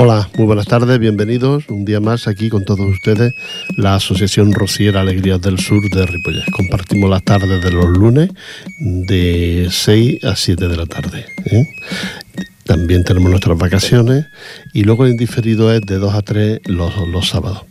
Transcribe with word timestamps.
Hola, 0.00 0.30
muy 0.36 0.46
buenas 0.46 0.66
tardes, 0.66 0.96
bienvenidos 1.00 1.64
un 1.68 1.84
día 1.84 1.98
más 1.98 2.28
aquí 2.28 2.50
con 2.50 2.64
todos 2.64 2.88
ustedes, 2.88 3.34
la 3.76 3.96
Asociación 3.96 4.52
Rociera 4.52 5.00
Alegrías 5.00 5.40
del 5.40 5.58
Sur 5.58 5.82
de 5.90 6.06
Ripollet. 6.06 6.48
Compartimos 6.52 7.10
las 7.10 7.24
tardes 7.24 7.60
de 7.60 7.72
los 7.72 7.88
lunes 7.88 8.30
de 8.78 9.66
6 9.68 10.22
a 10.22 10.36
7 10.36 10.68
de 10.68 10.76
la 10.76 10.86
tarde. 10.86 11.26
¿eh? 11.46 11.66
También 12.62 13.02
tenemos 13.02 13.28
nuestras 13.28 13.58
vacaciones 13.58 14.26
y 14.72 14.84
luego 14.84 15.04
el 15.04 15.10
indiferido 15.10 15.72
es 15.72 15.80
de 15.80 15.98
2 15.98 16.14
a 16.14 16.22
3 16.22 16.60
los, 16.66 16.96
los 17.08 17.28
sábados. 17.28 17.62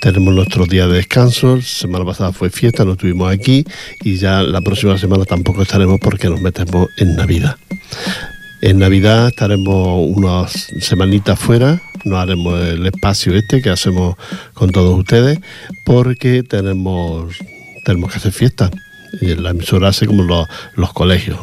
Tenemos 0.00 0.32
nuestro 0.32 0.64
día 0.64 0.86
de 0.86 0.94
descanso, 0.94 1.60
semana 1.60 2.06
pasada 2.06 2.32
fue 2.32 2.48
fiesta, 2.48 2.86
no 2.86 2.92
estuvimos 2.92 3.30
aquí 3.30 3.62
y 4.02 4.16
ya 4.16 4.42
la 4.42 4.62
próxima 4.62 4.96
semana 4.96 5.26
tampoco 5.26 5.60
estaremos 5.60 6.00
porque 6.00 6.30
nos 6.30 6.40
metemos 6.40 6.88
en 6.96 7.14
Navidad. 7.14 7.56
En 8.64 8.78
Navidad 8.78 9.28
estaremos 9.28 10.08
unas 10.16 10.68
semanitas 10.80 11.38
fuera, 11.38 11.82
no 12.06 12.18
haremos 12.18 12.58
el 12.62 12.86
espacio 12.86 13.34
este 13.34 13.60
que 13.60 13.68
hacemos 13.68 14.16
con 14.54 14.72
todos 14.72 14.98
ustedes, 14.98 15.38
porque 15.84 16.42
tenemos, 16.42 17.36
tenemos 17.84 18.10
que 18.10 18.16
hacer 18.16 18.32
fiesta. 18.32 18.70
Y 19.20 19.34
la 19.34 19.50
emisora 19.50 19.88
hace 19.88 20.06
como 20.06 20.22
los, 20.22 20.92
colegios, 20.94 21.40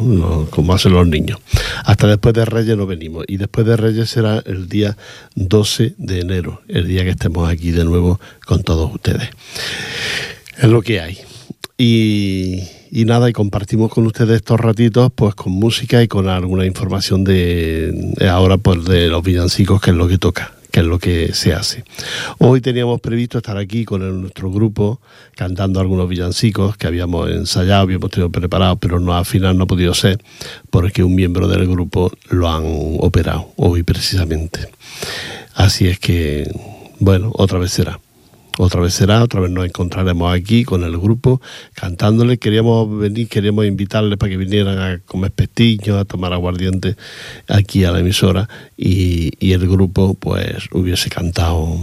como 0.50 0.74
hacen 0.74 0.94
los 0.94 1.08
niños. 1.08 1.38
Hasta 1.86 2.08
después 2.08 2.34
de 2.34 2.44
Reyes 2.44 2.76
no 2.76 2.88
venimos. 2.88 3.24
Y 3.28 3.38
después 3.38 3.68
de 3.68 3.78
Reyes 3.78 4.10
será 4.10 4.42
el 4.44 4.68
día 4.68 4.98
12 5.36 5.94
de 6.00 6.22
enero, 6.22 6.64
el 6.68 6.88
día 6.88 7.04
que 7.04 7.12
estemos 7.12 7.48
aquí 7.48 7.70
de 7.70 7.86
nuevo 7.86 8.20
con 8.48 8.64
todos 8.64 8.92
ustedes. 8.92 9.30
Es 10.58 10.70
lo 10.70 10.82
que 10.82 11.00
hay. 11.00 11.20
Y, 11.78 12.64
y 12.92 13.06
nada, 13.06 13.30
y 13.30 13.34
compartimos 13.34 13.90
con 13.90 14.06
ustedes 14.06 14.36
estos 14.36 14.60
ratitos 14.60 15.12
pues 15.16 15.34
con 15.34 15.54
música 15.54 16.04
y 16.04 16.10
con 16.10 16.28
alguna 16.28 16.66
información 16.66 17.24
de, 17.24 18.14
ahora 18.30 18.58
pues 18.58 18.84
de 18.84 19.08
los 19.08 19.24
villancicos, 19.24 19.82
que 19.82 19.92
es 19.92 19.96
lo 19.96 20.08
que 20.08 20.18
toca 20.18 20.54
que 20.72 20.80
es 20.80 20.86
lo 20.86 21.00
que 21.00 21.34
se 21.34 21.54
hace. 21.54 21.84
Hoy 22.38 22.62
teníamos 22.62 23.02
previsto 23.02 23.40
estar 23.40 23.58
aquí 23.58 23.84
con 23.84 24.22
nuestro 24.22 24.50
grupo 24.50 25.02
cantando 25.36 25.82
algunos 25.82 26.08
villancicos 26.08 26.78
que 26.78 26.88
habíamos 26.88 27.30
ensayado, 27.30 27.82
habíamos 27.82 28.10
tenido 28.10 28.30
preparados, 28.30 28.78
pero 28.80 28.98
no 28.98 29.14
al 29.14 29.26
final 29.26 29.58
no 29.58 29.66
ha 29.66 29.68
podido 29.68 29.94
ser 29.94 30.24
porque 30.70 31.04
un 31.04 31.14
miembro 31.14 31.50
del 31.50 31.68
grupo 31.68 32.10
lo 32.30 32.50
han 32.50 32.64
operado 33.00 33.52
hoy 33.58 33.84
precisamente. 33.84 34.70
Así 35.56 35.88
es 35.88 36.00
que, 36.00 36.50
bueno, 37.00 37.32
otra 37.36 37.60
vez 37.60 37.72
será. 37.72 38.00
Otra 38.64 38.80
vez 38.80 38.94
será, 38.94 39.24
otra 39.24 39.42
vez 39.42 39.50
nos 39.50 39.66
encontraremos 39.66 40.32
aquí 40.32 40.64
con 40.66 40.84
el 40.84 40.96
grupo 40.96 41.42
cantándole. 41.74 42.38
Queríamos 42.38 42.96
venir, 42.96 43.28
queríamos 43.28 43.66
invitarles 43.66 44.20
para 44.20 44.30
que 44.30 44.38
vinieran 44.38 44.78
a 44.78 45.00
comer 45.00 45.32
pestiños, 45.32 46.00
a 46.00 46.06
tomar 46.06 46.32
aguardiente 46.32 46.96
aquí 47.48 47.86
a 47.86 47.92
la 47.92 48.02
emisora 48.02 48.48
y, 48.78 49.32
el 49.52 49.68
grupo 49.68 50.14
pues 50.14 50.70
hubiese 50.74 51.10
cantado 51.10 51.76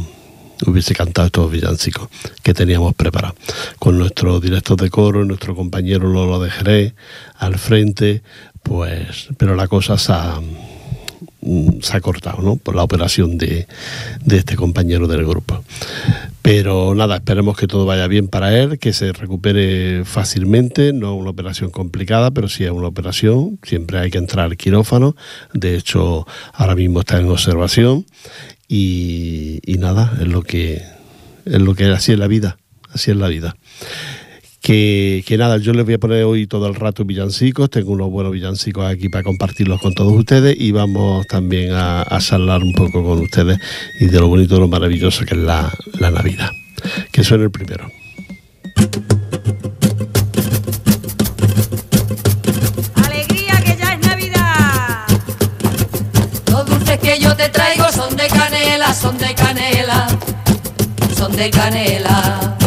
hubiese 0.67 0.95
cantado 0.95 1.27
estos 1.27 1.51
villancicos 1.51 2.11
que 2.45 2.55
teníamos 2.55 2.95
preparados. 2.95 3.37
Con 3.81 3.99
nuestro 3.99 4.39
director 4.39 4.81
de 4.81 4.89
coro, 4.89 5.25
nuestro 5.25 5.57
compañero 5.57 6.09
Lolo 6.09 6.39
de 6.39 6.51
Jerez 6.51 6.95
al 7.39 7.59
frente, 7.59 8.23
pues, 8.63 9.31
pero 9.37 9.57
la 9.57 9.67
cosa 9.67 9.99
se 9.99 10.13
ha, 10.13 10.41
se 11.81 11.97
ha 11.97 12.01
cortado 12.01 12.43
¿no? 12.43 12.57
por 12.57 12.75
la 12.75 12.83
operación 12.83 13.39
de, 13.39 13.67
este 14.31 14.57
compañero 14.57 15.07
del 15.07 15.25
grupo. 15.27 15.63
Pero 16.43 16.95
nada, 16.95 17.17
esperemos 17.17 17.57
que 17.57 17.67
todo 17.67 17.85
vaya 17.85 18.07
bien 18.07 18.29
para 18.29 18.59
él, 18.59 18.79
que 18.79 18.93
se 18.93 19.13
recupere 19.13 20.05
fácilmente, 20.05 20.93
no 20.93 21.15
una 21.15 21.31
operación 21.31 21.71
complicada, 21.71 22.31
pero 22.31 22.49
sí 22.49 22.65
es 22.65 22.71
una 22.71 22.89
operación, 22.89 23.59
siempre 23.63 23.99
hay 23.99 24.11
que 24.11 24.19
entrar 24.19 24.47
al 24.47 24.57
quirófano, 24.57 25.17
de 25.53 25.77
hecho 25.77 26.27
ahora 26.53 26.75
mismo 26.75 27.01
está 27.01 27.19
en 27.19 27.29
observación 27.29 28.07
y, 28.67 29.61
y 29.65 29.79
nada, 29.79 30.17
es 30.21 30.29
lo 30.29 30.43
que 30.43 30.83
es 31.45 31.61
lo 31.61 31.75
que 31.75 31.87
así 31.87 32.13
es 32.13 32.19
la 32.19 32.27
vida, 32.27 32.59
así 32.93 33.11
es 33.11 33.17
la 33.17 33.29
vida. 33.29 33.57
Que, 34.69 35.37
nada, 35.39 35.57
yo 35.57 35.73
les 35.73 35.87
voy 35.87 35.95
a 35.95 35.99
poner 35.99 36.25
hoy 36.25 36.47
todo 36.47 36.67
el 36.67 36.75
rato 36.75 37.03
villancicos, 37.03 37.71
tengo 37.71 37.93
unos 37.93 38.11
buenos 38.11 38.35
villancicos 38.35 38.85
aquí 38.85 39.09
para 39.09 39.25
compartirlos 39.25 39.81
con 39.81 39.95
todos 39.95 40.13
ustedes 40.13 40.55
y 40.61 40.73
vamos 40.73 41.27
también 41.27 41.73
a, 41.73 42.03
a 42.03 42.19
charlar 42.21 42.63
un 42.63 42.75
poco 42.75 43.03
con 43.03 43.19
ustedes 43.21 43.59
y 43.99 44.09
de 44.09 44.21
lo 44.21 44.29
bonito, 44.29 44.61
lo 44.61 44.69
maravilloso 44.69 45.25
que 45.25 45.37
es 45.37 45.41
la, 45.41 45.73
la 45.99 46.11
Navidad. 46.11 46.51
Que 47.11 47.25
suene 47.25 47.45
el 47.45 47.51
primero. 47.51 47.91
Alegría 53.07 53.63
que 53.65 53.75
ya 53.75 53.95
es 53.95 54.07
Navidad. 54.07 55.07
Los 56.51 56.67
dulces 56.67 56.99
que 56.99 57.19
yo 57.19 57.35
te 57.35 57.49
traigo 57.49 57.91
son 57.91 58.15
de 58.19 58.27
canela, 58.27 58.93
son 58.93 59.17
de 59.17 59.35
canela, 59.35 60.09
son 61.17 61.35
de 61.35 61.49
canela 61.49 62.59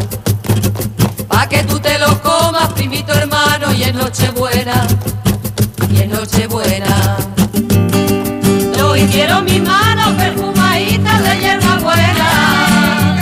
que 1.47 1.63
tú 1.63 1.79
te 1.79 1.97
lo 1.97 2.21
comas, 2.21 2.69
primito 2.73 3.13
hermano, 3.13 3.73
y 3.73 3.83
en 3.83 3.97
Nochebuena, 3.97 4.87
y 5.89 6.01
en 6.01 6.11
Nochebuena. 6.11 7.17
Yo 8.77 8.95
hicieron 8.95 9.45
mis 9.45 9.61
manos 9.61 10.09
perfumaditas 10.13 11.23
de 11.23 11.39
hierba 11.39 11.77
buena, 11.77 13.19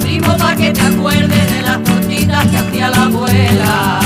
primo 0.00 0.36
pa' 0.36 0.56
que 0.56 0.70
te 0.72 0.80
acuerdes 0.80 1.52
de 1.52 1.62
las 1.62 1.82
tortitas 1.84 2.46
que 2.46 2.56
hacía 2.56 2.90
la 2.90 3.02
abuela. 3.04 4.05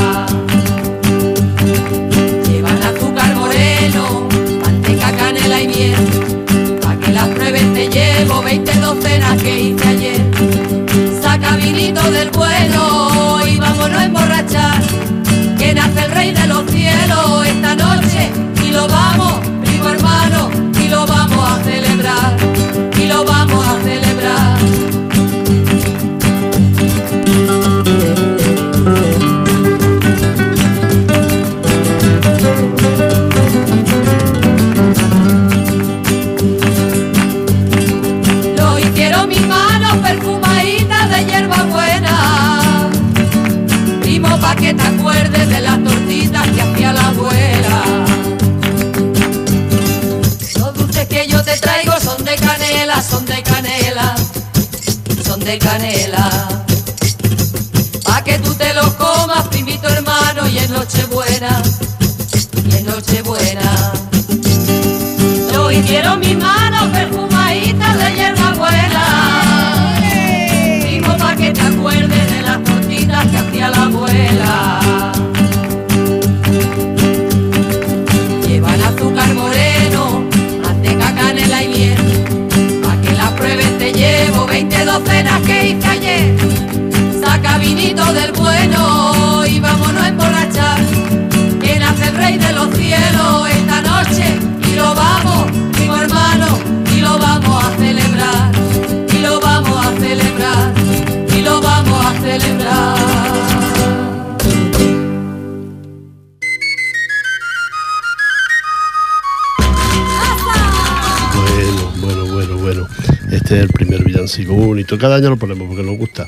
Cada 114.98 115.16
año 115.16 115.31
lo 115.31 115.37
ponemos 115.37 115.69
porque 115.69 115.83
nos 115.83 115.97
gusta. 115.97 116.27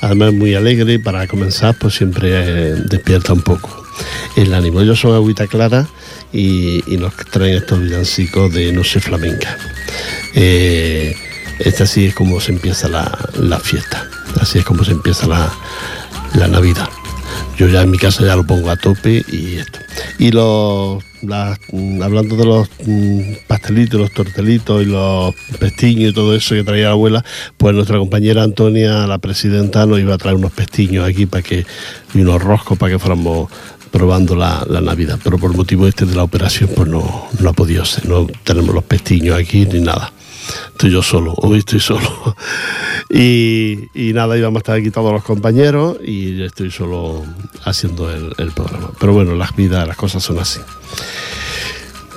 Además 0.00 0.32
muy 0.32 0.54
alegre 0.54 0.94
y 0.94 0.98
para 0.98 1.26
comenzar 1.26 1.74
pues 1.78 1.94
siempre 1.94 2.30
eh, 2.32 2.74
despierta 2.88 3.32
un 3.32 3.42
poco 3.42 3.84
el 4.36 4.52
ánimo. 4.54 4.80
Ellos 4.80 5.00
son 5.00 5.14
agüita 5.14 5.46
clara 5.46 5.86
y, 6.32 6.82
nos 6.98 7.14
traen 7.16 7.56
estos 7.56 7.80
villancicos 7.80 8.52
de 8.52 8.72
No 8.72 8.84
sé 8.84 9.00
flamenca. 9.00 9.56
Eh, 10.34 11.16
esta 11.58 11.84
así 11.84 12.06
es 12.06 12.14
como 12.14 12.40
se 12.40 12.52
empieza 12.52 12.88
la, 12.88 13.58
fiesta, 13.60 14.06
así 14.40 14.58
es 14.58 14.64
como 14.64 14.84
se 14.84 14.92
empieza 14.92 15.26
la, 15.26 15.50
la 16.34 16.48
Navidad. 16.48 16.88
Yo 17.56 17.68
ya 17.68 17.82
en 17.82 17.90
mi 17.90 17.96
casa 17.96 18.24
ya 18.24 18.36
lo 18.36 18.46
pongo 18.46 18.70
a 18.70 18.76
tope 18.76 19.24
y 19.28 19.56
esto. 19.56 19.78
Y 20.18 20.30
los 20.30 21.02
Hablando 21.22 22.36
de 22.36 22.44
los 22.44 22.68
mm, 22.84 23.20
pastelitos, 23.46 24.00
los 24.00 24.12
tortelitos 24.12 24.82
y 24.82 24.86
los 24.86 25.34
pestiños 25.58 26.10
y 26.10 26.14
todo 26.14 26.34
eso 26.34 26.54
que 26.54 26.64
traía 26.64 26.86
la 26.86 26.90
abuela, 26.92 27.24
pues 27.56 27.74
nuestra 27.74 27.98
compañera 27.98 28.42
Antonia, 28.42 29.06
la 29.06 29.18
presidenta, 29.18 29.86
nos 29.86 30.00
iba 30.00 30.14
a 30.14 30.18
traer 30.18 30.36
unos 30.36 30.52
pestiños 30.52 31.08
aquí 31.08 31.26
para 31.26 31.42
que, 31.42 31.66
y 32.14 32.20
unos 32.20 32.42
roscos 32.42 32.78
para 32.78 32.92
que 32.92 32.98
fuéramos 32.98 33.50
probando 33.90 34.36
la, 34.36 34.66
Navidad. 34.82 35.18
Pero 35.22 35.38
por 35.38 35.54
motivo 35.54 35.86
este 35.86 36.04
de 36.04 36.14
la 36.14 36.22
operación, 36.22 36.70
pues 36.74 36.88
no, 36.88 37.28
no 37.40 37.50
ha 37.50 37.52
podido 37.52 37.84
ser, 37.84 38.06
no 38.06 38.26
tenemos 38.44 38.74
los 38.74 38.84
pestiños 38.84 39.38
aquí 39.38 39.66
ni 39.66 39.80
nada 39.80 40.12
estoy 40.68 40.90
yo 40.90 41.02
solo, 41.02 41.34
hoy 41.36 41.58
estoy 41.58 41.80
solo. 41.80 42.36
y, 43.10 43.88
nada, 44.14 44.36
íbamos 44.36 44.58
a 44.58 44.60
estar 44.60 44.76
aquí 44.76 44.90
todos 44.90 45.12
los 45.12 45.22
compañeros 45.22 45.98
y 46.04 46.42
estoy 46.42 46.70
solo 46.70 47.24
haciendo 47.64 48.10
el, 48.10 48.32
el 48.38 48.52
programa. 48.52 48.90
Pero 48.98 49.12
bueno, 49.12 49.34
las 49.34 49.54
vidas, 49.54 49.86
las 49.86 49.96
cosas 49.96 50.22
son 50.22 50.38
así. 50.38 50.60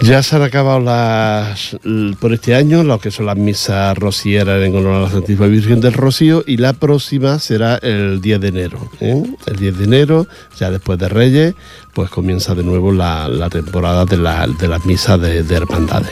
Ya 0.01 0.23
se 0.23 0.37
han 0.37 0.43
acabado 0.43 0.79
las 0.79 1.75
por 2.21 2.33
este 2.33 2.55
año 2.55 2.83
lo 2.83 2.99
que 2.99 3.11
son 3.11 3.25
las 3.25 3.35
misas 3.35 3.97
rocieras 3.97 4.63
en 4.63 4.73
honor 4.75 4.95
a 4.95 4.99
la 5.01 5.09
Santísima 5.09 5.47
Virgen 5.47 5.81
del 5.81 5.93
Rocío 5.93 6.41
y 6.47 6.55
la 6.55 6.71
próxima 6.71 7.37
será 7.39 7.75
el 7.77 8.21
10 8.21 8.39
de 8.39 8.47
enero. 8.47 8.89
¿eh? 9.01 9.21
El 9.45 9.55
10 9.57 9.77
de 9.77 9.83
enero, 9.83 10.27
ya 10.57 10.71
después 10.71 10.97
de 10.99 11.09
Reyes, 11.09 11.53
pues 11.93 12.09
comienza 12.09 12.55
de 12.55 12.63
nuevo 12.63 12.93
la, 12.93 13.49
temporada 13.51 14.05
de, 14.05 14.17
las 14.17 14.85
misas 14.85 15.19
de, 15.19 15.39
hermandades. 15.39 16.11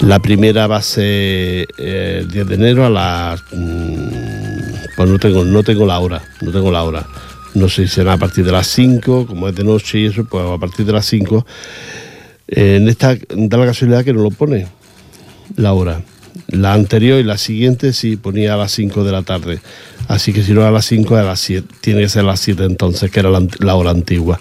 La 0.00 0.18
primera 0.18 0.66
va 0.66 0.76
a 0.76 0.82
ser 0.82 1.68
eh, 1.78 2.18
el 2.20 2.30
10 2.30 2.46
de 2.48 2.54
enero 2.54 2.84
a 2.84 2.90
las... 2.90 3.42
Mm, 3.50 4.08
pues 4.94 5.08
no 5.08 5.18
tengo, 5.18 5.44
no 5.44 5.62
tengo 5.62 5.86
la 5.86 5.98
hora, 6.00 6.22
no 6.42 6.52
tengo 6.52 6.70
la 6.70 6.82
hora. 6.82 7.06
No 7.54 7.70
sé 7.70 7.86
si 7.86 7.94
será 7.94 8.12
a 8.12 8.18
partir 8.18 8.44
de 8.44 8.52
las 8.52 8.66
5, 8.66 9.26
como 9.26 9.48
es 9.48 9.54
de 9.54 9.64
noche 9.64 10.00
y 10.00 10.06
eso, 10.06 10.24
pues 10.24 10.44
a 10.44 10.58
partir 10.58 10.84
de 10.84 10.92
las 10.92 11.06
5 11.06 11.46
en 12.48 12.88
esta 12.88 13.14
da 13.14 13.58
la 13.58 13.66
casualidad 13.66 14.04
que 14.04 14.12
no 14.12 14.22
lo 14.22 14.30
pone 14.30 14.66
la 15.56 15.72
hora. 15.72 16.02
La 16.48 16.74
anterior 16.74 17.18
y 17.18 17.24
la 17.24 17.38
siguiente 17.38 17.92
sí 17.92 18.16
ponía 18.16 18.54
a 18.54 18.56
las 18.56 18.72
5 18.72 19.04
de 19.04 19.12
la 19.12 19.22
tarde. 19.22 19.60
Así 20.08 20.32
que 20.32 20.42
si 20.42 20.52
no 20.52 20.64
a 20.64 20.70
las 20.70 20.84
5, 20.86 21.16
a 21.16 21.22
las 21.22 21.40
7. 21.40 21.66
Tiene 21.80 22.02
que 22.02 22.08
ser 22.08 22.22
a 22.22 22.26
las 22.26 22.40
7 22.40 22.64
entonces, 22.64 23.10
que 23.10 23.20
era 23.20 23.30
la, 23.30 23.74
hora 23.74 23.90
antigua. 23.90 24.38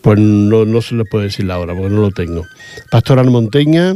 Pues 0.00 0.18
no, 0.18 0.64
no 0.64 0.82
se 0.82 0.94
le 0.94 1.04
puede 1.04 1.26
decir 1.26 1.44
la 1.44 1.58
hora, 1.58 1.74
porque 1.74 1.94
no 1.94 2.00
lo 2.00 2.10
tengo. 2.10 2.44
Pastoral 2.90 3.30
Monteña, 3.30 3.94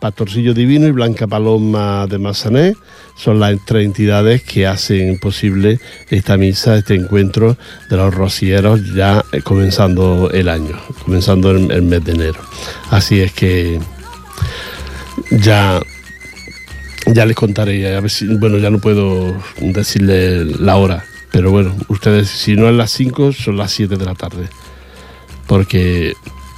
Pastorcillo 0.00 0.54
Divino 0.54 0.86
y 0.86 0.92
Blanca 0.92 1.26
Paloma 1.26 2.06
de 2.06 2.18
Mazané 2.18 2.74
son 3.16 3.40
las 3.40 3.56
tres 3.64 3.84
entidades 3.84 4.42
que 4.42 4.66
hacen 4.66 5.18
posible 5.18 5.80
esta 6.08 6.36
misa, 6.36 6.76
este 6.76 6.94
encuentro 6.94 7.56
de 7.90 7.96
los 7.96 8.14
rocieros 8.14 8.94
ya 8.94 9.24
eh, 9.32 9.42
comenzando 9.42 10.30
el 10.30 10.48
año, 10.48 10.78
comenzando 11.04 11.50
el, 11.50 11.82
mes 11.82 12.04
de 12.04 12.12
enero. 12.12 12.40
Así 12.90 13.20
es 13.20 13.32
que 13.32 13.80
ya 15.30 15.80
ya 17.06 17.24
les 17.24 17.34
contaré, 17.34 17.96
a 17.96 18.00
ver 18.00 18.10
si, 18.10 18.26
bueno, 18.26 18.58
ya 18.58 18.70
no 18.70 18.78
puedo 18.78 19.34
decirle 19.60 20.44
la 20.44 20.76
hora, 20.76 21.04
pero 21.32 21.50
bueno, 21.50 21.74
ustedes, 21.88 22.28
si 22.28 22.54
no 22.54 22.68
es 22.68 22.74
las 22.74 22.90
5, 22.92 23.32
son 23.32 23.56
las 23.56 23.72
7 23.72 23.96
de 23.96 24.04
la 24.04 24.14
tarde, 24.14 24.48
porque 25.46 26.12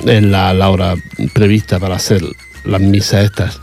es 0.05 0.23
la, 0.25 0.53
la 0.53 0.71
hora 0.71 0.97
prevista 1.33 1.79
para 1.79 1.97
hacer 1.97 2.23
las 2.65 2.81
misas 2.81 3.25
estas. 3.25 3.61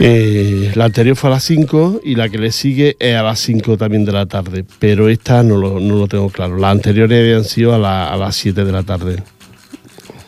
Eh, 0.00 0.70
la 0.76 0.84
anterior 0.84 1.16
fue 1.16 1.28
a 1.28 1.34
las 1.34 1.44
5 1.44 2.02
y 2.04 2.14
la 2.14 2.28
que 2.28 2.38
le 2.38 2.52
sigue 2.52 2.96
es 3.00 3.16
a 3.16 3.22
las 3.22 3.40
5 3.40 3.76
también 3.76 4.04
de 4.04 4.12
la 4.12 4.26
tarde, 4.26 4.64
pero 4.78 5.08
esta 5.08 5.42
no 5.42 5.56
lo, 5.56 5.80
no 5.80 5.96
lo 5.96 6.06
tengo 6.06 6.30
claro. 6.30 6.56
Las 6.56 6.70
anteriores 6.70 7.20
habían 7.20 7.44
sido 7.44 7.74
a, 7.74 8.12
a 8.12 8.16
las 8.16 8.36
7 8.36 8.64
de 8.64 8.72
la 8.72 8.84
tarde. 8.84 9.22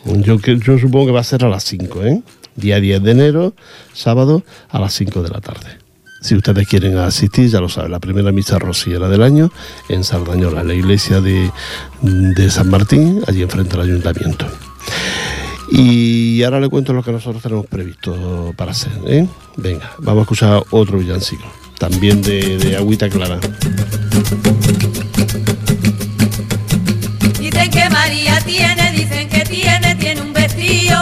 Yo, 0.05 0.37
yo 0.39 0.77
supongo 0.77 1.07
que 1.07 1.11
va 1.13 1.21
a 1.21 1.23
ser 1.23 1.45
a 1.45 1.49
las 1.49 1.63
5, 1.63 2.03
¿eh? 2.03 2.21
Día 2.55 2.81
10 2.81 3.03
de 3.03 3.11
enero, 3.11 3.53
sábado, 3.93 4.43
a 4.69 4.79
las 4.79 4.93
5 4.93 5.23
de 5.23 5.29
la 5.29 5.39
tarde. 5.39 5.77
Si 6.21 6.35
ustedes 6.35 6.67
quieren 6.67 6.97
asistir, 6.97 7.49
ya 7.49 7.61
lo 7.61 7.69
saben, 7.69 7.91
la 7.91 7.99
primera 7.99 8.31
misa 8.31 8.59
rociera 8.59 9.07
del 9.09 9.23
año 9.23 9.51
en 9.89 10.03
Sardañola, 10.03 10.61
en 10.61 10.67
la 10.67 10.73
iglesia 10.73 11.21
de, 11.21 11.49
de 12.01 12.51
San 12.51 12.69
Martín, 12.69 13.23
allí 13.27 13.41
enfrente 13.41 13.77
del 13.77 13.89
ayuntamiento. 13.89 14.45
Y 15.71 16.43
ahora 16.43 16.59
le 16.59 16.67
cuento 16.67 16.91
lo 16.91 17.01
que 17.01 17.13
nosotros 17.13 17.41
tenemos 17.41 17.65
previsto 17.65 18.53
para 18.57 18.71
hacer. 18.71 18.91
¿eh? 19.07 19.25
Venga, 19.55 19.89
vamos 19.99 20.19
a 20.19 20.23
escuchar 20.23 20.63
otro 20.69 20.97
villancico, 20.97 21.45
también 21.79 22.21
de, 22.21 22.75
agüita 22.77 23.09
clara. 23.09 23.39
Dicen 27.39 27.71
que 27.71 27.89
María 27.89 28.41
tiene, 28.41 28.91
dicen 28.91 29.29
que 29.29 29.45
tiene, 29.45 29.95
tiene 29.95 30.21
un 30.21 30.33
vestido 30.33 31.01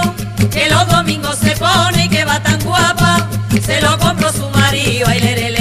que 0.52 0.70
los 0.70 0.88
domingos 0.88 1.38
se 1.38 1.56
pone 1.56 2.06
y 2.06 2.10
que 2.10 2.24
va 2.24 2.42
tan 2.44 2.64
guapa. 2.64 3.28
Se 3.66 3.82
lo 3.82 3.98
compró 3.98 4.32
su 4.32 4.48
marido, 4.52 5.08
ay, 5.08 5.20
le, 5.20 5.59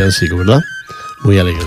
villancico, 0.00 0.38
¿verdad? 0.38 0.62
Muy 1.22 1.38
alegre. 1.38 1.66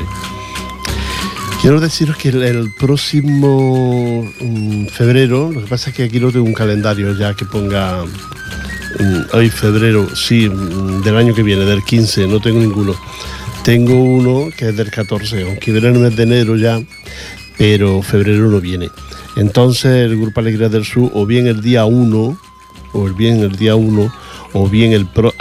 Quiero 1.62 1.80
deciros 1.80 2.18
que 2.18 2.30
el, 2.30 2.74
próximo 2.78 4.28
mm, 4.42 4.88
febrero, 4.88 5.52
lo 5.52 5.62
que 5.62 5.68
pasa 5.68 5.92
es 5.92 5.96
que 5.96 6.04
aquí 6.04 6.20
no 6.20 6.32
tengo 6.32 6.46
un 6.46 6.54
calendario 6.54 7.16
ya 7.16 7.36
que 7.36 7.46
ponga 7.46 8.04
mm, 8.04 9.36
hoy 9.36 9.50
febrero, 9.50 10.14
sí, 10.16 10.50
mm, 10.50 11.04
del 11.04 11.16
año 11.16 11.34
que 11.34 11.44
viene, 11.44 11.64
del 11.64 11.84
15, 11.84 12.28
no 12.28 12.40
tengo 12.42 12.60
ninguno. 12.60 12.96
Tengo 13.64 13.94
uno 13.94 14.50
que 14.58 14.70
es 14.70 14.76
del 14.76 14.90
14, 14.90 15.44
aunque 15.44 15.72
viene 15.72 15.88
el 15.90 16.00
mes 16.00 16.16
de 16.16 16.24
enero 16.24 16.58
ya, 16.58 16.82
pero 17.58 18.02
febrero 18.02 18.50
no 18.50 18.60
viene. 18.60 18.90
Entonces 19.38 20.06
el 20.10 20.20
Grupo 20.20 20.42
Alegría 20.42 20.70
del 20.70 20.86
Sur, 20.86 21.12
o 21.14 21.26
bien 21.26 21.48
el 21.48 21.62
día 21.62 21.86
1, 21.86 22.38
o 22.94 23.10
bien 23.14 23.40
el 23.40 23.56
día 23.56 23.76
1, 23.76 24.14
o 24.54 24.70
bien 24.70 24.92
el 24.92 25.06
pro, 25.06 25.34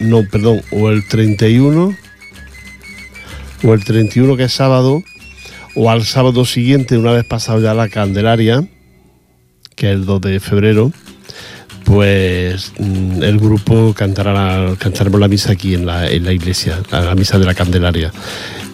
no, 0.00 0.22
perdón, 0.28 0.62
o 0.72 0.90
el 0.90 1.06
31, 1.06 1.94
o 3.64 3.74
el 3.74 3.84
31 3.84 4.36
que 4.36 4.44
es 4.44 4.52
sábado, 4.52 5.02
o 5.74 5.90
al 5.90 6.04
sábado 6.04 6.44
siguiente, 6.44 6.98
una 6.98 7.12
vez 7.12 7.24
pasado 7.24 7.60
ya 7.60 7.74
la 7.74 7.88
Candelaria, 7.88 8.64
que 9.74 9.90
es 9.90 9.94
el 9.94 10.04
2 10.04 10.20
de 10.20 10.40
febrero, 10.40 10.92
pues 11.84 12.72
mm, 12.78 13.22
el 13.22 13.38
grupo 13.38 13.94
cantará 13.94 14.32
la, 14.32 14.76
cantaremos 14.76 15.20
la 15.20 15.28
misa 15.28 15.52
aquí 15.52 15.74
en 15.74 15.86
la, 15.86 16.10
iglesia, 16.12 16.80
la, 16.90 17.14
misa 17.14 17.38
de 17.38 17.46
la 17.46 17.54
Candelaria. 17.54 18.12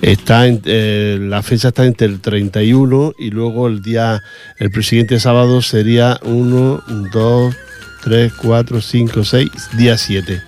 Está 0.03 0.47
eh, 0.47 1.19
la 1.21 1.43
fecha 1.43 1.69
está 1.69 1.85
entre 1.85 2.07
el 2.07 2.21
31 2.21 3.15
y 3.19 3.31
luego 3.31 3.69
el 3.69 3.83
día, 3.83 4.23
el 4.59 4.83
siguiente 4.83 5.21
sábado 5.21 5.61
sería 5.63 6.19
1, 6.23 6.83
2, 7.13 7.57
3, 8.03 8.33
4, 8.33 8.81
5, 8.81 9.25
6, 9.25 9.51
día 9.77 9.99
7. 9.99 10.43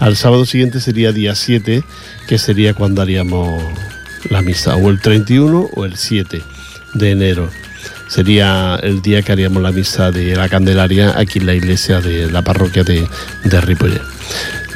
Al 0.00 0.16
sábado 0.16 0.46
siguiente 0.46 0.80
sería 0.80 1.12
día 1.12 1.34
7, 1.34 1.84
que 2.26 2.38
sería 2.38 2.72
cuando 2.72 3.02
haríamos 3.02 3.62
la 4.30 4.40
misa, 4.40 4.76
o 4.76 4.88
el 4.88 4.98
31 4.98 5.70
o 5.74 5.84
el 5.84 5.96
7 5.96 6.42
de 6.94 7.10
enero. 7.10 7.50
Sería 8.08 8.80
el 8.82 9.02
día 9.02 9.22
que 9.22 9.32
haríamos 9.32 9.62
la 9.62 9.72
misa 9.72 10.10
de 10.10 10.34
la 10.34 10.48
Candelaria 10.48 11.18
aquí 11.18 11.38
en 11.38 11.46
la 11.46 11.54
iglesia 11.54 12.00
de 12.00 12.30
la 12.30 12.42
parroquia 12.42 12.82
de, 12.82 13.06
de 13.44 14.00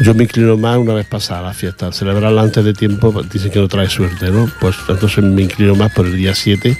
Yo 0.00 0.14
me 0.14 0.24
inclino 0.24 0.56
más 0.58 0.76
una 0.76 0.92
vez 0.92 1.06
pasada 1.06 1.40
la 1.40 1.54
fiesta. 1.54 1.90
Celebrarla 1.90 2.42
antes 2.42 2.62
de 2.62 2.74
tiempo 2.74 3.12
pues, 3.12 3.28
dicen 3.30 3.50
que 3.50 3.58
no 3.58 3.66
trae 3.66 3.88
suerte, 3.88 4.30
¿no? 4.30 4.48
Pues 4.60 4.76
entonces 4.88 5.24
me 5.24 5.42
inclino 5.42 5.74
más 5.74 5.90
por 5.92 6.06
el 6.06 6.16
día 6.16 6.34
7, 6.34 6.78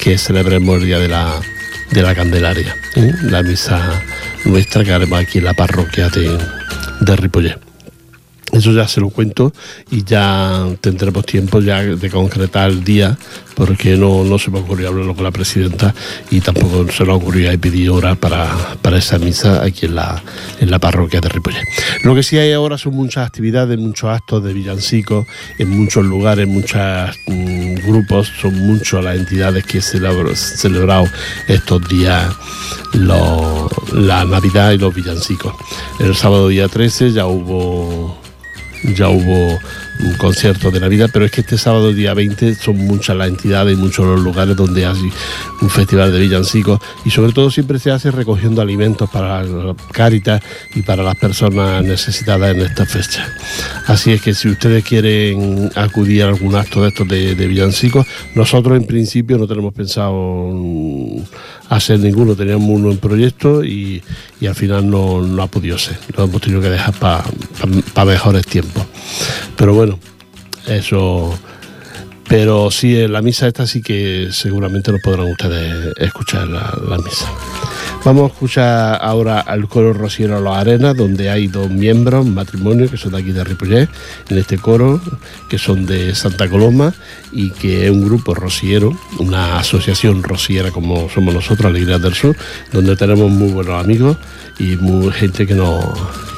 que 0.00 0.18
celebremos 0.18 0.80
el 0.80 0.86
día 0.86 0.98
de 0.98 1.08
la, 1.08 1.40
de 1.90 2.02
la 2.02 2.14
Candelaria, 2.14 2.76
¿eh? 2.96 3.12
la 3.22 3.42
misa 3.42 4.02
nuestra 4.44 4.84
que 4.84 4.92
haremos 4.92 5.18
aquí 5.20 5.38
en 5.38 5.44
la 5.44 5.54
parroquia 5.54 6.08
de, 6.08 6.36
de. 7.00 7.67
Eso 8.52 8.72
ya 8.72 8.88
se 8.88 9.00
lo 9.00 9.10
cuento 9.10 9.52
y 9.90 10.04
ya 10.04 10.66
tendremos 10.80 11.26
tiempo 11.26 11.60
ya 11.60 11.82
de 11.82 12.10
concretar 12.10 12.70
el 12.70 12.82
día, 12.82 13.16
porque 13.54 13.96
no, 13.96 14.24
no 14.24 14.38
se 14.38 14.50
me 14.50 14.58
ocurrió 14.60 14.88
hablarlo 14.88 15.14
con 15.14 15.24
la 15.24 15.30
presidenta 15.30 15.94
y 16.30 16.40
tampoco 16.40 16.90
se 16.90 17.04
nos 17.04 17.16
ocurrió 17.16 17.58
pedir 17.60 17.90
hora 17.90 18.14
para, 18.14 18.48
para 18.80 18.98
esa 18.98 19.18
misa 19.18 19.62
aquí 19.62 19.86
en 19.86 19.96
la, 19.96 20.22
en 20.60 20.70
la 20.70 20.78
parroquia 20.78 21.20
de 21.20 21.28
Ripollet. 21.28 21.62
Lo 22.04 22.14
que 22.14 22.22
sí 22.22 22.38
hay 22.38 22.52
ahora 22.52 22.78
son 22.78 22.94
muchas 22.94 23.26
actividades, 23.26 23.78
muchos 23.78 24.10
actos 24.10 24.42
de 24.44 24.52
villancicos 24.52 25.26
en 25.58 25.68
muchos 25.70 26.04
lugares, 26.04 26.46
muchos 26.46 26.80
mm, 27.26 27.74
grupos, 27.86 28.32
son 28.40 28.54
muchas 28.66 29.04
las 29.04 29.16
entidades 29.16 29.64
que 29.64 29.78
han 29.78 30.36
celebrado 30.36 31.04
estos 31.46 31.88
días 31.88 32.34
la 32.94 34.24
Navidad 34.24 34.72
y 34.72 34.78
los 34.78 34.94
villancicos. 34.94 35.54
El 35.98 36.14
sábado 36.14 36.48
día 36.48 36.68
13 36.68 37.12
ya 37.12 37.26
hubo 37.26 38.18
ya 38.84 39.06
hubo 39.06 39.62
un 40.00 40.14
concierto 40.14 40.70
de 40.70 40.80
Navidad, 40.80 41.10
pero 41.12 41.24
es 41.24 41.30
que 41.30 41.40
este 41.40 41.58
sábado, 41.58 41.92
día 41.92 42.14
20, 42.14 42.54
son 42.54 42.76
muchas 42.76 43.16
las 43.16 43.28
entidades 43.28 43.76
y 43.76 43.80
muchos 43.80 44.06
los 44.06 44.20
lugares 44.20 44.56
donde 44.56 44.86
hay 44.86 45.12
un 45.60 45.70
festival 45.70 46.12
de 46.12 46.20
villancicos 46.20 46.80
y 47.04 47.10
sobre 47.10 47.32
todo 47.32 47.50
siempre 47.50 47.78
se 47.78 47.90
hace 47.90 48.10
recogiendo 48.10 48.62
alimentos 48.62 49.08
para 49.10 49.44
Cáritas 49.92 50.42
y 50.74 50.82
para 50.82 51.02
las 51.02 51.16
personas 51.16 51.82
necesitadas 51.84 52.54
en 52.54 52.62
esta 52.62 52.86
fecha. 52.86 53.28
Así 53.86 54.12
es 54.12 54.22
que 54.22 54.34
si 54.34 54.48
ustedes 54.48 54.84
quieren 54.84 55.70
acudir 55.74 56.22
a 56.22 56.28
algún 56.28 56.54
acto 56.54 56.82
de 56.82 56.88
estos 56.88 57.08
de, 57.08 57.34
villancicos, 57.34 58.06
nosotros 58.34 58.76
en 58.76 58.86
principio 58.86 59.38
no 59.38 59.46
tenemos 59.46 59.74
pensado 59.74 60.40
hacer 61.68 61.98
ninguno, 62.00 62.34
teníamos 62.34 62.68
uno 62.68 62.90
en 62.90 62.98
proyecto 62.98 63.64
y, 63.64 64.02
al 64.46 64.54
final 64.54 64.88
no, 64.88 65.42
ha 65.42 65.46
podido 65.48 65.78
ser, 65.78 65.98
lo 66.16 66.24
hemos 66.24 66.40
tenido 66.40 66.60
que 66.60 66.70
dejar 66.70 66.94
para 66.94 68.04
mejores 68.04 68.46
tiempos. 68.46 68.84
Pero 69.58 69.74
bueno, 69.74 69.98
eso. 70.68 71.36
Pero 72.28 72.70
sí, 72.70 73.00
en 73.00 73.12
la 73.12 73.22
misa 73.22 73.46
esta 73.46 73.66
sí 73.66 73.80
que 73.80 74.28
seguramente 74.32 74.92
nos 74.92 75.00
podrán 75.00 75.30
ustedes 75.30 75.94
escuchar 75.96 76.46
la, 76.46 76.98
misa. 77.02 77.26
Vamos 78.04 78.30
a 78.30 78.34
escuchar 78.34 78.98
ahora 79.00 79.40
al 79.40 79.66
coro 79.66 79.94
Rociero 79.94 80.38
Los 80.38 80.54
Arenas, 80.54 80.94
donde 80.94 81.30
hay 81.30 81.48
dos 81.48 81.70
miembros, 81.70 82.26
matrimonio, 82.26 82.88
que 82.90 82.98
son 82.98 83.12
de 83.12 83.18
aquí 83.20 83.32
de 83.32 83.42
Ripollet, 83.44 83.88
en 84.28 84.38
este 84.38 84.58
coro, 84.58 85.00
que 85.48 85.56
son 85.56 85.86
de 85.86 86.14
Santa 86.14 86.48
Coloma 86.48 86.92
y 87.32 87.50
que 87.50 87.86
es 87.86 87.90
un 87.90 88.04
grupo 88.04 88.34
rociero, 88.34 88.92
una 89.18 89.58
asociación 89.58 90.22
rociera 90.22 90.70
como 90.70 91.08
somos 91.08 91.32
nosotros, 91.32 91.64
Alegría 91.64 91.98
del 91.98 92.14
Sur, 92.14 92.36
donde 92.72 92.94
tenemos 92.94 93.30
muy 93.30 93.52
buenos 93.52 93.82
amigos 93.82 94.18
y 94.58 94.76
muy 94.76 95.10
gente 95.12 95.46
que 95.46 95.54
nos, 95.54 95.82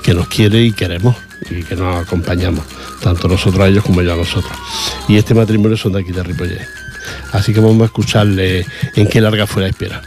que 0.05 0.15
nos 0.15 0.29
quiere 0.29 0.63
y 0.63 0.71
queremos 0.71 1.17
y 1.49 1.63
que 1.63 1.77
nos 1.77 2.07
acompañamos, 2.07 2.65
tanto 3.03 3.29
nosotros 3.29 3.65
a 3.65 3.69
ellos 3.69 3.85
como 3.85 4.01
ellos 4.01 4.15
a 4.15 4.17
nosotros. 4.17 4.53
Y 5.09 5.17
este 5.17 5.35
matrimonio 5.35 5.77
son 5.77 5.93
de 5.93 6.01
aquí 6.01 6.13
de 6.13 6.23
Ripollet. 6.23 6.67
Así 7.33 7.55
que 7.55 7.61
vamos 7.61 7.83
a 7.83 7.85
escucharle 7.87 8.67
en 8.95 9.09
qué 9.09 9.21
larga 9.21 9.47
fue 9.47 9.63
la 9.63 9.69
espera. 9.69 10.03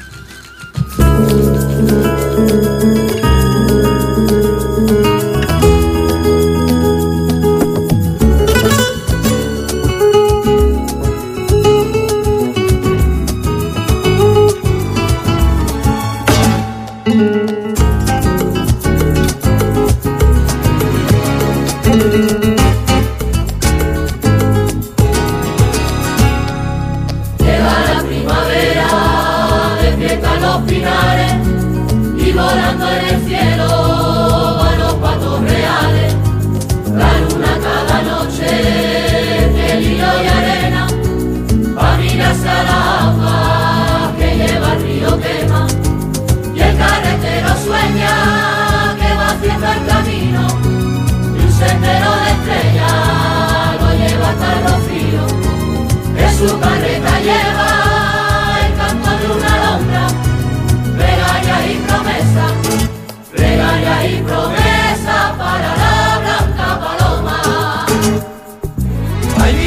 cielo. 33.33 33.62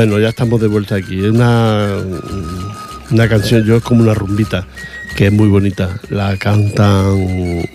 Bueno, 0.00 0.18
ya 0.18 0.30
estamos 0.30 0.58
de 0.62 0.66
vuelta 0.66 0.94
aquí. 0.94 1.18
Es 1.18 1.30
una, 1.30 1.94
una 3.10 3.28
canción, 3.28 3.66
yo 3.66 3.76
es 3.76 3.82
como 3.82 4.00
una 4.00 4.14
rumbita, 4.14 4.66
que 5.14 5.26
es 5.26 5.32
muy 5.32 5.46
bonita. 5.46 6.00
La 6.08 6.38
cantan 6.38 7.68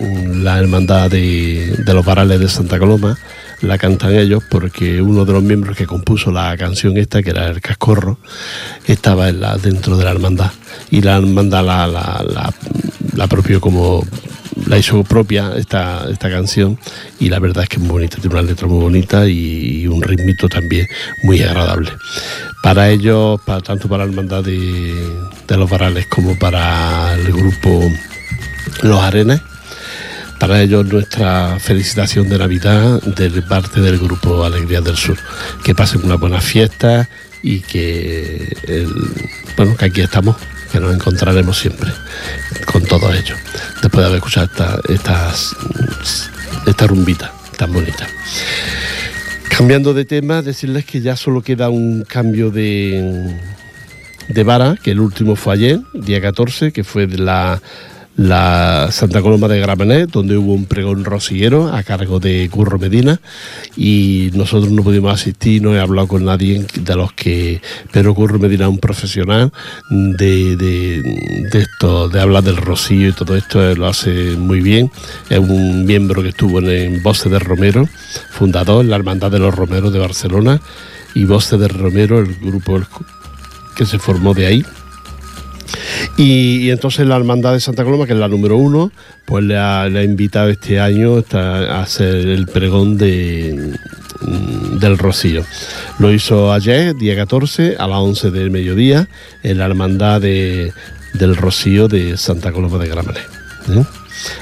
la 0.44 0.58
hermandad 0.58 1.12
de, 1.12 1.84
los 1.86 2.04
varales 2.04 2.40
de 2.40 2.50
Santa 2.50 2.80
Coloma, 2.80 3.16
la 3.62 3.78
cantan 3.78 4.16
ellos 4.16 4.44
porque 4.50 5.04
uno 5.04 5.24
de 5.24 5.34
los 5.34 5.44
miembros 5.44 5.78
que 5.78 5.86
compuso 5.86 6.32
la 6.32 6.58
canción 6.58 6.98
esta, 6.98 7.22
que 7.22 7.30
era 7.30 7.48
el 7.48 7.62
Cascorro, 7.62 8.18
estaba 8.88 9.32
dentro 9.32 9.96
de 9.96 10.06
la 10.06 10.10
hermandad. 10.10 10.52
Y 10.90 11.02
la 11.02 11.18
hermandad 11.18 11.64
la, 11.64 11.86
la, 11.86 12.52
la 13.14 13.28
propio 13.28 13.62
como 13.62 14.04
la 14.68 14.78
hizo 14.78 15.04
propia 15.04 15.52
esta, 15.56 16.08
esta 16.10 16.30
canción 16.30 16.80
y 17.20 17.30
la 17.30 17.40
verdad 17.40 17.64
es 17.64 17.70
que 17.70 17.76
es 17.76 17.82
muy 17.82 17.92
bonita, 17.92 18.18
tiene 18.18 18.36
una 18.36 18.42
letra 18.42 18.68
muy 18.68 18.82
bonita 18.82 19.28
y, 19.28 19.88
un 19.88 20.02
ritmito 20.02 20.50
también 20.50 20.88
muy 21.24 21.42
agradable. 21.42 21.92
Para 22.64 22.90
ellos, 22.90 23.40
para, 23.46 23.62
tanto 23.62 23.88
para 23.88 24.04
la 24.06 24.12
hermandad 24.12 24.44
de, 24.44 24.94
los 25.50 25.70
varales 25.70 26.08
como 26.08 26.38
para 26.40 27.14
el 27.14 27.32
grupo 27.32 27.92
Los 28.82 29.00
Arenas, 29.00 29.42
para 30.40 30.62
ellos 30.62 30.86
nuestra 30.86 31.60
felicitación 31.60 32.28
de 32.30 32.40
Navidad 32.40 33.02
de 33.04 33.42
parte 33.44 33.80
del 33.80 34.00
grupo 34.00 34.44
Alegría 34.44 34.82
del 34.82 34.98
Sur. 34.98 35.18
Que 35.64 35.76
pasen 35.76 36.04
una 36.04 36.16
buena 36.16 36.42
fiesta 36.42 37.08
y 37.42 37.60
que, 37.62 38.56
bueno, 39.56 39.78
que 39.78 39.86
aquí 39.86 40.02
estamos 40.02 40.36
que 40.76 40.82
nos 40.82 40.94
encontraremos 40.94 41.58
siempre 41.58 41.90
con 42.66 42.84
todo 42.84 43.14
ello, 43.14 43.34
después 43.82 44.02
de 44.02 44.06
haber 44.08 44.18
escuchado 44.18 44.50
esta, 44.90 45.32
esta 46.68 46.88
rumbita 46.88 47.32
tan 47.58 47.72
bonita. 47.72 48.06
Cambiando 49.48 49.94
de 49.94 50.04
tema, 50.04 50.42
decirles 50.42 50.84
que 50.84 51.00
ya 51.00 51.16
solo 51.16 51.42
queda 51.42 51.70
un 51.70 52.04
cambio 52.04 52.52
de, 52.52 53.38
de 54.28 54.44
vara, 54.44 54.76
que 54.84 54.92
el 54.92 55.00
último 55.00 55.38
fue 55.38 55.54
ayer, 55.54 55.80
día 55.94 56.20
14, 56.20 56.74
que 56.74 56.84
fue 56.84 57.08
de 57.08 57.20
la 57.20 57.62
la 58.18 58.90
Santa 58.92 59.22
Coloma 59.22 59.48
de 59.48 59.60
Gramenet, 59.60 60.10
donde 60.10 60.38
hubo 60.38 60.54
un 60.54 60.66
pregón 60.66 61.04
rosillero 61.04 61.74
a 61.74 61.84
cargo 61.84 62.20
de 62.20 62.50
Curro 62.50 62.80
Medina 62.80 63.20
y 63.76 64.30
nosotros 64.34 64.72
no 64.72 64.84
pudimos 64.84 65.14
asistir, 65.14 65.62
no 65.62 65.76
he 65.76 65.80
hablado 65.80 66.08
con 66.08 66.24
nadie 66.24 66.66
de 66.76 66.96
los 66.96 67.12
que, 67.12 67.62
pero 67.92 68.16
Curro 68.16 68.40
Medina 68.40 68.66
es 68.66 68.72
un 68.72 68.80
profesional 68.80 69.52
de, 69.90 70.56
de, 70.56 71.60
esto, 71.60 72.08
de 72.08 72.22
hablar 72.22 72.44
del 72.44 72.58
rocío 72.58 73.10
y 73.10 73.14
todo 73.14 73.36
esto, 73.36 73.76
lo 73.76 73.88
hace 73.88 74.36
muy 74.38 74.62
bien, 74.62 74.90
es 75.30 75.40
un 75.40 75.86
miembro 75.86 76.24
que 76.24 76.30
estuvo 76.30 76.60
en, 76.60 76.70
en 76.70 77.04
Voces 77.04 77.32
de 77.32 77.40
Romero, 77.40 77.88
fundador 78.32 78.86
en 78.86 78.92
la 78.92 78.96
Hermandad 78.96 79.32
de 79.32 79.40
los 79.40 79.54
Romeros 79.54 79.92
de 79.92 80.00
Barcelona 80.00 80.62
y 81.14 81.26
Voces 81.26 81.60
de 81.60 81.68
Romero, 81.68 82.20
el 82.20 82.34
grupo 82.36 82.80
que 83.76 83.86
se 83.86 84.00
formó 84.00 84.34
de 84.34 84.46
ahí 84.46 84.66
y, 86.18 86.70
entonces 86.70 87.06
la 87.08 87.16
Hermandad 87.16 87.54
de 87.54 87.60
Santa 87.60 87.84
Coloma, 87.84 88.06
que 88.06 88.14
es 88.14 88.20
la 88.20 88.28
número 88.28 88.58
uno, 88.58 88.92
pues 89.26 89.44
le 89.44 89.58
ha, 89.58 89.88
invitado 90.04 90.50
este 90.50 90.80
año 90.80 91.24
a 91.34 91.82
hacer 91.82 92.16
el 92.16 92.48
pregón 92.48 92.98
de, 92.98 93.74
mm, 94.22 94.80
del 94.80 94.98
Rocío. 94.98 95.44
Lo 96.00 96.12
hizo 96.12 96.54
ayer, 96.54 96.96
día 96.96 97.16
14, 97.16 97.76
a 97.78 97.88
las 97.88 98.00
11 98.00 98.32
del 98.32 98.52
mediodía, 98.52 99.08
en 99.44 99.58
la 99.58 99.66
Hermandad 99.66 100.22
del 100.22 101.36
Rocío 101.36 101.88
de 101.88 102.18
Santa 102.18 102.52
Coloma 102.52 102.78
de 102.78 102.88
Gramenet. 102.88 103.24
¿eh? 103.70 103.84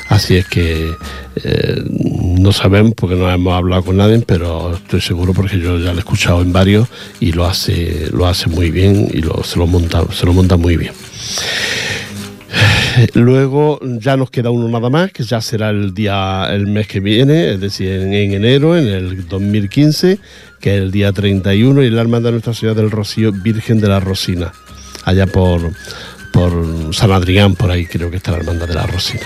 Así 0.10 0.38
es 0.38 0.48
que 0.48 0.96
eh, 1.36 1.84
no 1.86 2.52
sabemos 2.52 2.94
porque 2.96 3.16
no 3.16 3.30
hemos 3.30 3.54
hablado 3.54 3.84
con 3.84 3.98
nadie, 3.98 4.20
pero 4.20 4.76
estoy 4.76 5.02
seguro 5.02 5.34
porque 5.34 5.60
yo 5.60 5.78
ya 5.80 5.92
lo 5.92 5.98
he 5.98 6.00
escuchado 6.00 6.42
en 6.42 6.54
varios 6.54 6.88
y 7.20 7.32
lo 7.32 7.46
hace, 7.46 8.10
lo 8.12 8.28
hace 8.28 8.50
muy 8.50 8.72
bien 8.72 9.10
y 9.12 9.22
se, 9.44 9.58
lo 9.58 9.68
monta, 9.68 10.04
se 10.12 10.26
lo 10.26 10.34
monta 10.34 10.58
muy 10.58 10.78
bien. 10.78 10.94
Luego 13.14 13.80
ya 13.82 14.18
nos 14.18 14.30
queda 14.30 14.50
uno 14.50 14.68
nada 14.68 14.90
más, 14.90 15.12
que 15.12 15.24
ya 15.24 15.42
será 15.42 15.70
el 15.70 15.94
día, 15.94 16.48
el 16.52 16.68
mes 16.68 16.88
que 16.88 17.00
viene, 17.00 17.52
es 17.54 17.60
decir, 17.60 17.90
en, 17.90 18.14
enero, 18.14 18.78
en 18.78 18.88
el 18.88 19.28
2015, 19.28 20.20
que 20.60 20.76
es 20.76 20.82
el 20.82 20.92
día 20.92 21.12
31, 21.12 21.84
y 21.84 21.90
la 21.90 22.02
Hermandad 22.02 22.30
de 22.30 22.34
Nuestra 22.34 22.54
Ciudad 22.54 22.76
del 22.76 22.92
Rocío, 22.92 23.32
Virgen 23.32 23.80
de 23.80 23.88
la 23.88 24.00
Rosina, 24.00 24.54
allá 25.06 25.26
por, 25.26 25.72
por 26.32 26.94
San 26.94 27.12
Adrián, 27.12 27.56
por 27.56 27.72
ahí 27.72 27.86
creo 27.86 28.12
que 28.12 28.18
está 28.18 28.32
la 28.32 28.38
hermandad 28.38 28.68
de 28.68 28.76
la 28.76 28.86
Rosina. 28.86 29.26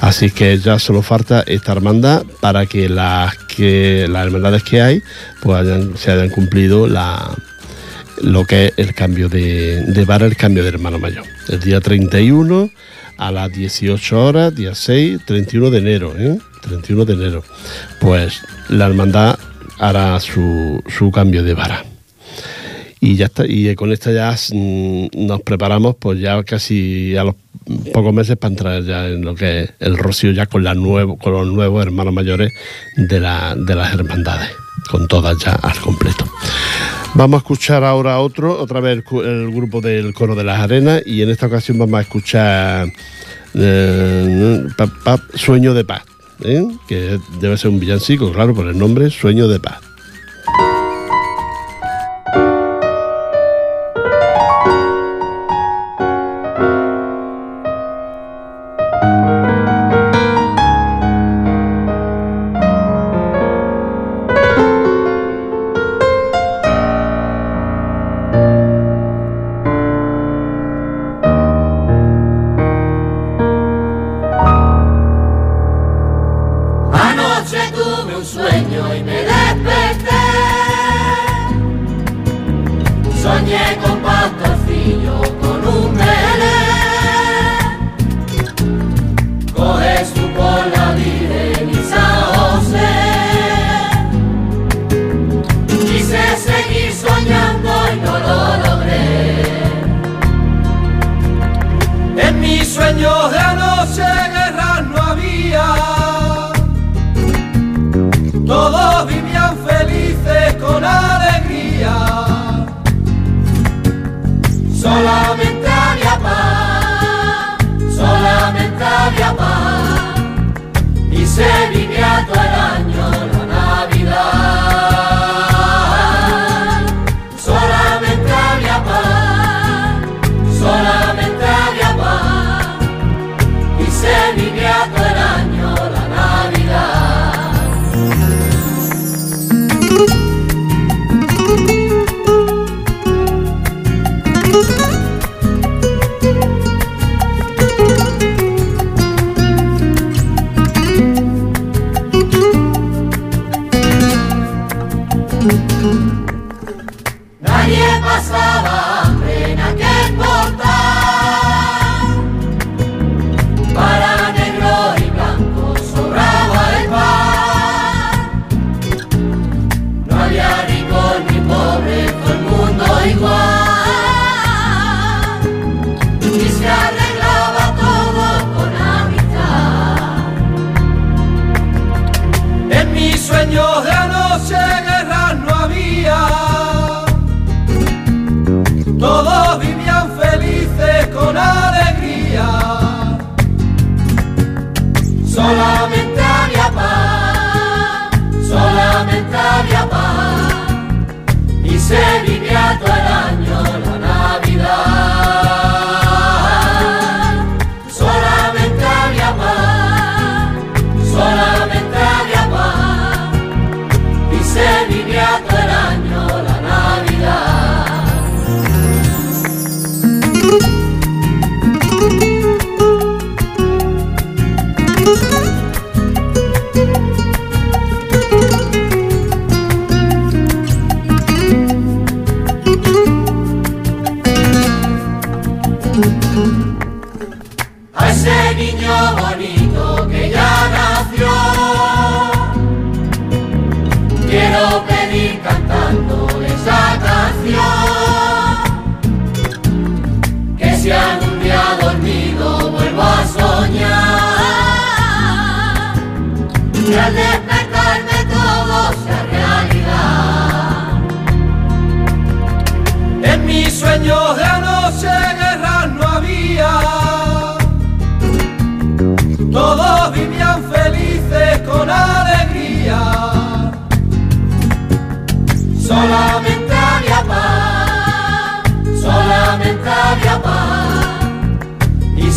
Así 0.00 0.30
que 0.30 0.58
ya 0.58 0.78
solo 0.78 1.02
falta 1.02 1.42
esta 1.46 1.72
hermandad 1.72 2.24
para 2.40 2.66
que 2.66 2.88
las 2.88 3.36
que 3.36 4.06
las 4.10 4.26
hermandades 4.26 4.62
que 4.62 4.82
hay 4.82 5.02
pues 5.40 5.66
se 5.98 6.12
hayan 6.12 6.28
cumplido 6.28 6.86
la, 6.86 7.34
lo 8.22 8.44
que 8.44 8.66
es 8.66 8.72
el 8.76 8.94
cambio 8.94 9.28
de, 9.28 10.04
vara, 10.06 10.26
el 10.26 10.36
cambio 10.36 10.62
de 10.62 10.68
hermano 10.70 10.98
mayor. 10.98 11.24
El 11.48 11.60
día 11.60 11.80
31 11.80 12.70
a 13.18 13.30
las 13.30 13.52
18 13.52 14.24
horas, 14.24 14.54
día 14.54 14.74
6, 14.74 15.20
31 15.24 15.70
de 15.70 15.78
enero, 15.78 16.14
¿eh? 16.18 16.38
31 16.62 17.04
de 17.04 17.12
enero. 17.14 17.44
Pues 18.00 18.42
la 18.68 18.86
hermandad 18.86 19.38
hará 19.78 20.18
su, 20.20 20.82
su 20.88 21.10
cambio 21.10 21.42
de 21.42 21.54
vara. 21.54 21.84
Y 23.00 23.16
ya 23.16 23.26
está, 23.26 23.44
y 23.46 23.74
con 23.74 23.92
esta 23.92 24.10
ya 24.12 24.34
mm, 24.52 25.26
nos 25.26 25.42
preparamos 25.42 25.96
pues 25.98 26.18
ya 26.18 26.42
casi 26.42 27.16
a 27.16 27.24
los 27.24 27.34
pocos 27.92 28.12
meses 28.12 28.36
para 28.36 28.52
entrar 28.52 28.82
ya 28.82 29.06
en 29.08 29.22
lo 29.22 29.34
que 29.34 29.62
es 29.62 29.70
el 29.80 29.98
rocío 29.98 30.32
ya 30.32 30.46
con 30.46 30.64
la 30.64 30.74
nuevo, 30.74 31.16
con 31.16 31.32
los 31.32 31.46
nuevos 31.46 31.84
hermanos 31.84 32.14
mayores 32.14 32.52
de, 32.96 33.20
la, 33.20 33.54
de 33.56 33.74
las 33.74 33.92
hermandades, 33.92 34.50
con 34.90 35.06
todas 35.08 35.36
ya 35.38 35.52
al 35.52 35.78
completo. 35.78 36.24
Vamos 37.16 37.38
a 37.38 37.38
escuchar 37.38 37.82
ahora 37.82 38.20
otro, 38.20 38.60
otra 38.60 38.80
vez 38.80 39.02
el, 39.24 39.50
grupo 39.50 39.80
del 39.80 40.12
coro 40.12 40.34
de 40.34 40.44
las 40.44 40.60
arenas, 40.60 41.02
y 41.06 41.22
en 41.22 41.30
esta 41.30 41.46
ocasión 41.46 41.78
vamos 41.78 41.96
a 41.98 42.02
escuchar 42.02 42.92
eh, 43.54 44.66
Sueño 45.32 45.72
de 45.72 45.82
Paz, 45.82 46.02
¿eh? 46.44 46.62
que 46.86 47.18
debe 47.40 47.56
ser 47.56 47.70
un 47.70 47.80
villancico, 47.80 48.30
claro, 48.32 48.54
por 48.54 48.66
el 48.66 48.76
nombre 48.76 49.08
Sueño 49.08 49.48
de 49.48 49.58
Paz. 49.58 49.78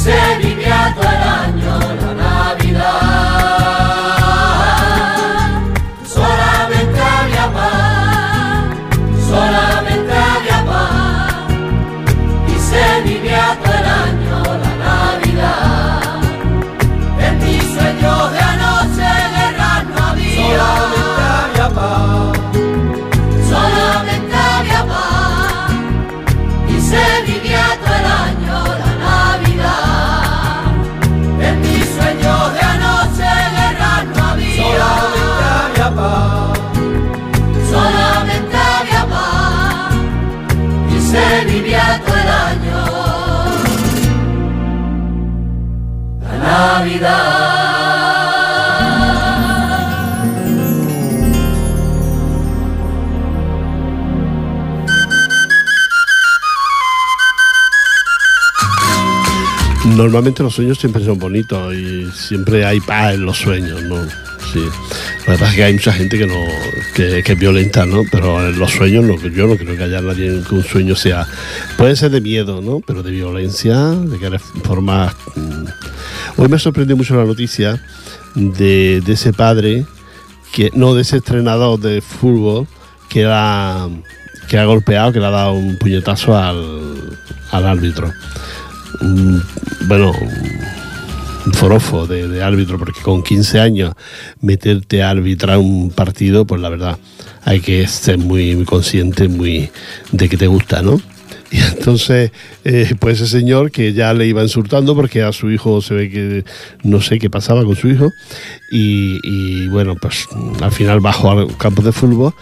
said 0.10 0.39
Normalmente 59.96 60.44
los 60.44 60.56
sueños 60.56 60.78
siempre 60.78 61.04
son 61.06 61.18
bonitos 61.20 61.74
y 61.74 62.10
siempre 62.12 62.66
hay 62.66 62.82
paz 62.82 63.14
en 63.14 63.26
los 63.26 63.38
sueños, 63.38 63.82
¿no? 63.84 64.06
Sí. 64.52 64.64
La 65.26 65.34
verdad 65.34 65.50
es 65.50 65.56
que 65.56 65.64
hay 65.64 65.74
mucha 65.74 65.94
gente 65.94 66.18
que 66.18 66.26
no 66.26 66.46
que, 66.96 67.20
es 67.20 67.40
violenta, 67.40 67.86
¿no? 67.86 68.04
Pero 68.12 68.46
en 68.48 68.58
los 68.58 68.72
sueños 68.72 69.06
yo 69.34 69.48
no 69.48 69.56
creo 69.56 69.78
que 69.78 69.84
haya 69.84 70.02
nadie 70.02 70.42
que 70.48 70.56
un 70.56 70.64
sueño 70.64 70.96
sea. 70.96 71.28
Puede 71.78 71.96
ser 71.96 72.12
de 72.12 72.20
miedo, 72.20 72.62
¿no? 72.62 72.82
Pero 72.86 73.04
de 73.04 73.12
violencia, 73.12 73.78
de 73.92 74.18
que 74.18 74.40
forma. 74.40 75.14
Hoy 76.40 76.48
me 76.48 76.58
sorprendió 76.58 76.96
mucho 76.96 77.16
la 77.16 77.26
noticia 77.26 77.82
de, 78.34 79.04
ese 79.06 79.34
padre, 79.34 79.86
que 80.54 80.72
no, 80.74 80.96
de 80.96 81.02
ese 81.02 81.18
entrenador 81.18 81.80
de 81.80 82.02
fútbol 82.02 82.66
que, 83.10 83.22
era, 83.22 83.88
que 84.48 84.58
ha 84.58 84.66
golpeado, 84.66 85.12
que 85.12 85.20
le 85.20 85.26
ha 85.26 85.32
dado 85.32 85.54
un 85.54 85.78
puñetazo 85.78 86.36
al, 86.36 87.20
al 87.52 87.66
árbitro 87.68 88.12
bueno, 89.88 90.12
un 91.46 91.54
forofo 91.54 92.08
de, 92.08 92.44
árbitro, 92.44 92.78
porque 92.78 93.02
con 93.02 93.24
15 93.24 93.60
años 93.60 93.94
meterte 94.42 95.04
a 95.04 95.10
arbitrar 95.10 95.58
un 95.58 95.90
partido, 95.90 96.46
pues 96.46 96.62
la 96.62 96.70
verdad 96.70 96.98
hay 97.44 97.62
que 97.62 97.88
ser 97.88 98.18
muy, 98.18 98.64
consciente 98.66 99.28
muy 99.28 99.72
de 100.12 100.30
que 100.30 100.38
te 100.38 100.48
gusta, 100.48 100.82
¿no? 100.82 101.02
Y 101.52 101.60
entonces, 101.60 102.32
eh, 102.64 102.94
pues 103.00 103.20
ese 103.20 103.40
señor 103.40 103.72
que 103.72 103.94
ya 103.94 104.14
le 104.14 104.28
iba 104.28 104.44
insultando 104.44 104.96
porque 104.96 105.24
a 105.24 105.32
su 105.32 105.50
hijo 105.50 105.82
se 105.82 105.94
ve 105.94 106.10
que 106.10 106.46
no 106.84 107.02
sé 107.02 107.20
qué 107.20 107.30
pasaba 107.30 107.64
con 107.64 107.76
su 107.76 107.88
hijo. 107.90 108.12
Y, 108.72 109.68
bueno, 109.70 109.96
pues 109.96 110.28
al 110.62 110.72
final 110.72 111.00
bajó 111.00 111.32
al 111.32 111.58
campo 111.58 111.82
de 111.82 111.92
fútbol 111.92 112.34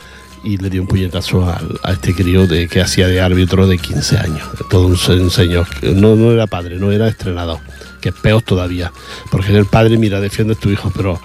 y 0.43 0.58
le 0.58 0.70
dio 0.70 0.82
un 0.82 0.88
puñetazo 0.88 1.50
a, 1.50 1.62
este 1.91 2.13
crío 2.13 2.48
de, 2.48 2.67
que 2.67 2.82
hacía 2.82 3.08
de 3.08 3.22
árbitro 3.22 3.65
de 3.65 3.78
15 3.78 4.17
años. 4.17 4.43
Todo 4.70 4.88
un, 4.88 4.98
señor. 5.32 5.67
No, 5.82 6.15
no 6.15 6.32
era 6.32 6.48
padre, 6.48 6.76
no 6.76 6.91
era 6.91 7.08
estrenador, 7.08 7.60
que 8.02 8.10
es 8.10 8.15
peor 8.15 8.41
todavía. 8.41 8.91
Porque 9.32 9.56
el 9.56 9.65
padre, 9.65 9.98
mira, 9.98 10.20
defiende 10.20 10.54
a 10.54 10.58
tu 10.58 10.70
hijo, 10.70 10.91
pero 10.96 11.20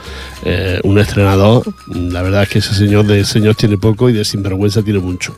eh, 0.44 0.80
un 0.84 0.98
estrenador, 1.00 1.64
la 1.88 2.22
verdad 2.22 2.44
es 2.44 2.48
que 2.48 2.58
ese 2.60 2.74
señor 2.74 3.06
de 3.06 3.24
señor 3.24 3.56
tiene 3.56 3.76
poco 3.76 4.08
y 4.08 4.12
de 4.12 4.24
sinvergüenza 4.24 4.82
tiene 4.82 5.00
mucho 5.00 5.36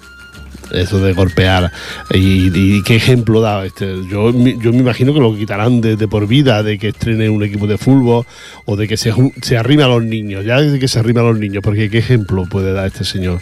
eso 0.75 1.01
de 1.01 1.13
golpear. 1.13 1.73
Y, 2.13 2.83
qué 2.83 2.97
ejemplo 2.97 3.41
da. 3.41 3.65
Este, 3.65 3.87
yo, 4.09 4.31
yo 4.33 4.73
me 4.73 4.79
imagino 4.79 5.15
que 5.15 5.21
lo 5.21 5.35
quitarán 5.37 5.81
de, 5.81 5.97
por 6.09 6.27
vida, 6.27 6.63
de 6.63 6.79
que 6.79 6.89
estrene 6.89 7.29
un 7.29 7.43
equipo 7.43 7.67
de 7.67 7.79
fútbol 7.79 8.25
o 8.67 8.77
de 8.77 8.89
que 8.89 8.97
se, 8.97 9.13
se 9.43 9.57
arrime 9.57 9.83
a 9.83 9.89
los 9.89 10.03
niños, 10.03 10.45
ya 10.45 10.61
de 10.61 10.79
que 10.79 10.89
se 10.89 10.99
arrime 10.99 11.21
a 11.21 11.25
los 11.25 11.39
niños, 11.39 11.63
porque 11.63 11.91
qué 11.91 11.99
ejemplo 11.99 12.47
puede 12.47 12.73
dar 12.73 12.87
este 12.87 13.05
señor. 13.05 13.41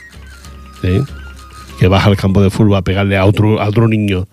Que 1.78 1.88
baja 1.88 2.08
al 2.08 2.16
campo 2.16 2.42
de 2.42 2.50
fútbol 2.50 2.76
a 2.76 2.82
pegarle 2.82 3.16
a 3.16 3.24
otro, 3.24 3.60
a 3.60 3.68
otro 3.68 3.88
niño, 3.88 4.26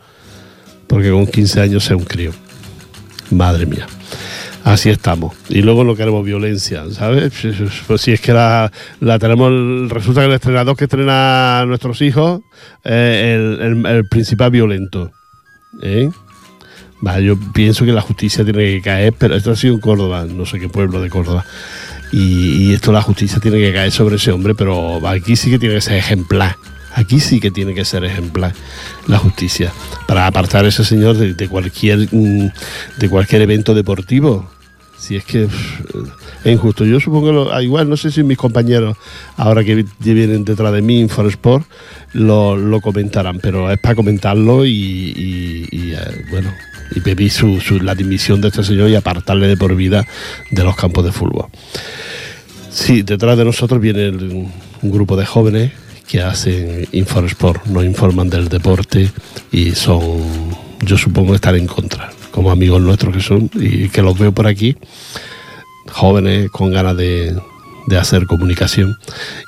porque 0.88 1.12
con 1.12 1.28
15 1.28 1.62
años 1.62 1.86
es 1.86 1.92
un 1.92 2.04
crío. 2.04 2.32
Madre 3.32 3.66
mía. 3.66 3.86
Así 4.63 4.89
estamos. 4.89 5.36
Y 5.48 5.62
luego 5.62 5.84
no 5.84 5.95
queremos 5.95 6.26
violencia, 6.26 6.84
¿sabes? 6.91 7.34
Pues 7.88 8.02
si 8.02 8.12
es 8.12 8.22
que 8.22 8.34
la, 8.34 8.72
tenemos, 9.19 9.89
resulta 9.89 10.22
que 10.22 10.28
el 10.28 10.34
entrenador 10.34 10.76
que 10.76 10.86
estrena 10.86 11.62
a 11.62 11.65
nuestros 11.65 12.02
hijos 12.02 12.41
el, 12.84 14.06
principal 14.10 14.52
violento. 14.52 15.12
¿eh? 15.82 16.10
yo 17.22 17.39
pienso 17.54 17.86
que 17.86 17.93
la 17.93 18.02
justicia 18.02 18.43
tiene 18.43 18.60
que 18.60 18.82
caer, 18.82 19.13
pero 19.17 19.36
esto 19.36 19.52
ha 19.52 19.56
sido 19.56 19.76
en 19.76 19.80
Córdoba, 19.80 20.26
no 20.26 20.45
sé 20.45 20.60
qué 20.60 20.67
pueblo 20.67 21.02
de 21.02 21.10
Córdoba. 21.10 21.45
Y, 22.12 22.74
esto 22.74 22.91
la 22.91 23.02
justicia 23.02 23.39
tiene 23.39 23.60
que 23.60 23.72
caer 23.72 23.91
sobre 23.91 24.15
ese 24.15 24.32
hombre, 24.32 24.56
pero 24.56 25.06
aquí 25.08 25.36
sí 25.36 25.52
que 25.52 25.60
tiene 25.60 25.76
que 25.76 25.82
ser 25.82 25.98
ejemplar. 25.98 26.56
Aquí 26.95 27.19
sí 27.19 27.39
que 27.39 27.52
tiene 27.52 27.73
que 27.73 27.86
ser 27.86 28.04
ejemplar 28.04 28.54
la 29.08 29.17
justicia 29.17 29.71
para 30.08 30.28
apartar 30.28 30.65
a 30.65 30.69
ese 30.69 30.84
señor 30.84 31.17
de, 31.17 31.47
cualquier 31.47 32.08
mm, 32.12 32.52
de 32.97 33.10
cualquier 33.10 33.43
evento 33.43 33.73
deportivo. 33.73 34.49
Si 34.97 35.15
es 35.15 35.23
que 35.23 35.47
es 36.43 36.52
injusto. 36.52 36.84
Yo 36.86 36.99
supongo 36.99 37.47
que 37.47 37.56
ah, 37.56 37.63
igual, 37.63 37.89
no 37.89 37.95
sé 37.95 38.12
si 38.12 38.21
mis 38.21 38.38
compañeros, 38.38 38.97
ahora 39.38 39.63
que 39.63 39.86
vienen 39.99 40.43
detrás 40.43 40.73
de 40.73 40.82
mí, 40.82 40.99
Infosport, 40.99 41.65
lo, 42.13 42.58
lo 42.58 42.82
comentarán, 42.82 43.39
pero 43.39 43.71
es 43.71 43.80
para 43.80 43.95
comentarlo 43.95 44.65
y, 44.65 45.63
eh, 45.71 46.25
bueno, 46.30 46.54
y 46.93 46.99
pedir 46.99 47.32
su, 47.32 47.60
la 47.82 47.95
dimisión 47.95 48.41
de 48.41 48.49
este 48.49 48.63
señor 48.63 48.89
y 48.89 48.95
apartarle 48.95 49.47
de 49.47 49.56
por 49.56 49.73
vida 49.75 50.06
de 50.52 50.63
los 50.63 50.75
campos 50.75 51.06
de 51.06 51.13
fútbol. 51.13 51.45
Sí, 52.69 53.02
detrás 53.02 53.38
de 53.38 53.45
nosotros 53.45 53.80
viene 53.80 54.10
un 54.10 54.52
grupo 54.91 55.15
de 55.15 55.25
jóvenes 55.25 55.71
que 56.10 56.22
hacen 56.22 56.88
Infosport, 56.91 57.65
nos 57.67 57.86
informan 57.86 58.30
del 58.30 58.50
deporte 58.50 59.12
y 59.52 59.72
son, 59.72 60.22
yo 60.82 60.98
supongo, 60.98 61.36
estar 61.36 61.56
en 61.56 61.67
contra, 61.67 62.12
como 62.32 62.50
amigos 62.50 62.82
nuestros 62.82 63.15
que 63.15 63.22
son 63.22 63.50
y 63.54 63.89
que 63.89 64.02
los 64.02 64.17
veo 64.17 64.32
por 64.32 64.48
aquí, 64.48 64.76
jóvenes 65.91 66.50
con 66.50 66.72
ganas 66.72 66.98
de, 66.98 67.39
de 67.86 67.98
hacer 67.98 68.26
comunicación 68.26 68.98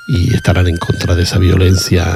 y 0.06 0.34
estarán 0.34 0.68
en 0.68 0.76
contra 0.76 1.16
de 1.16 1.24
esa 1.24 1.38
violencia, 1.38 2.14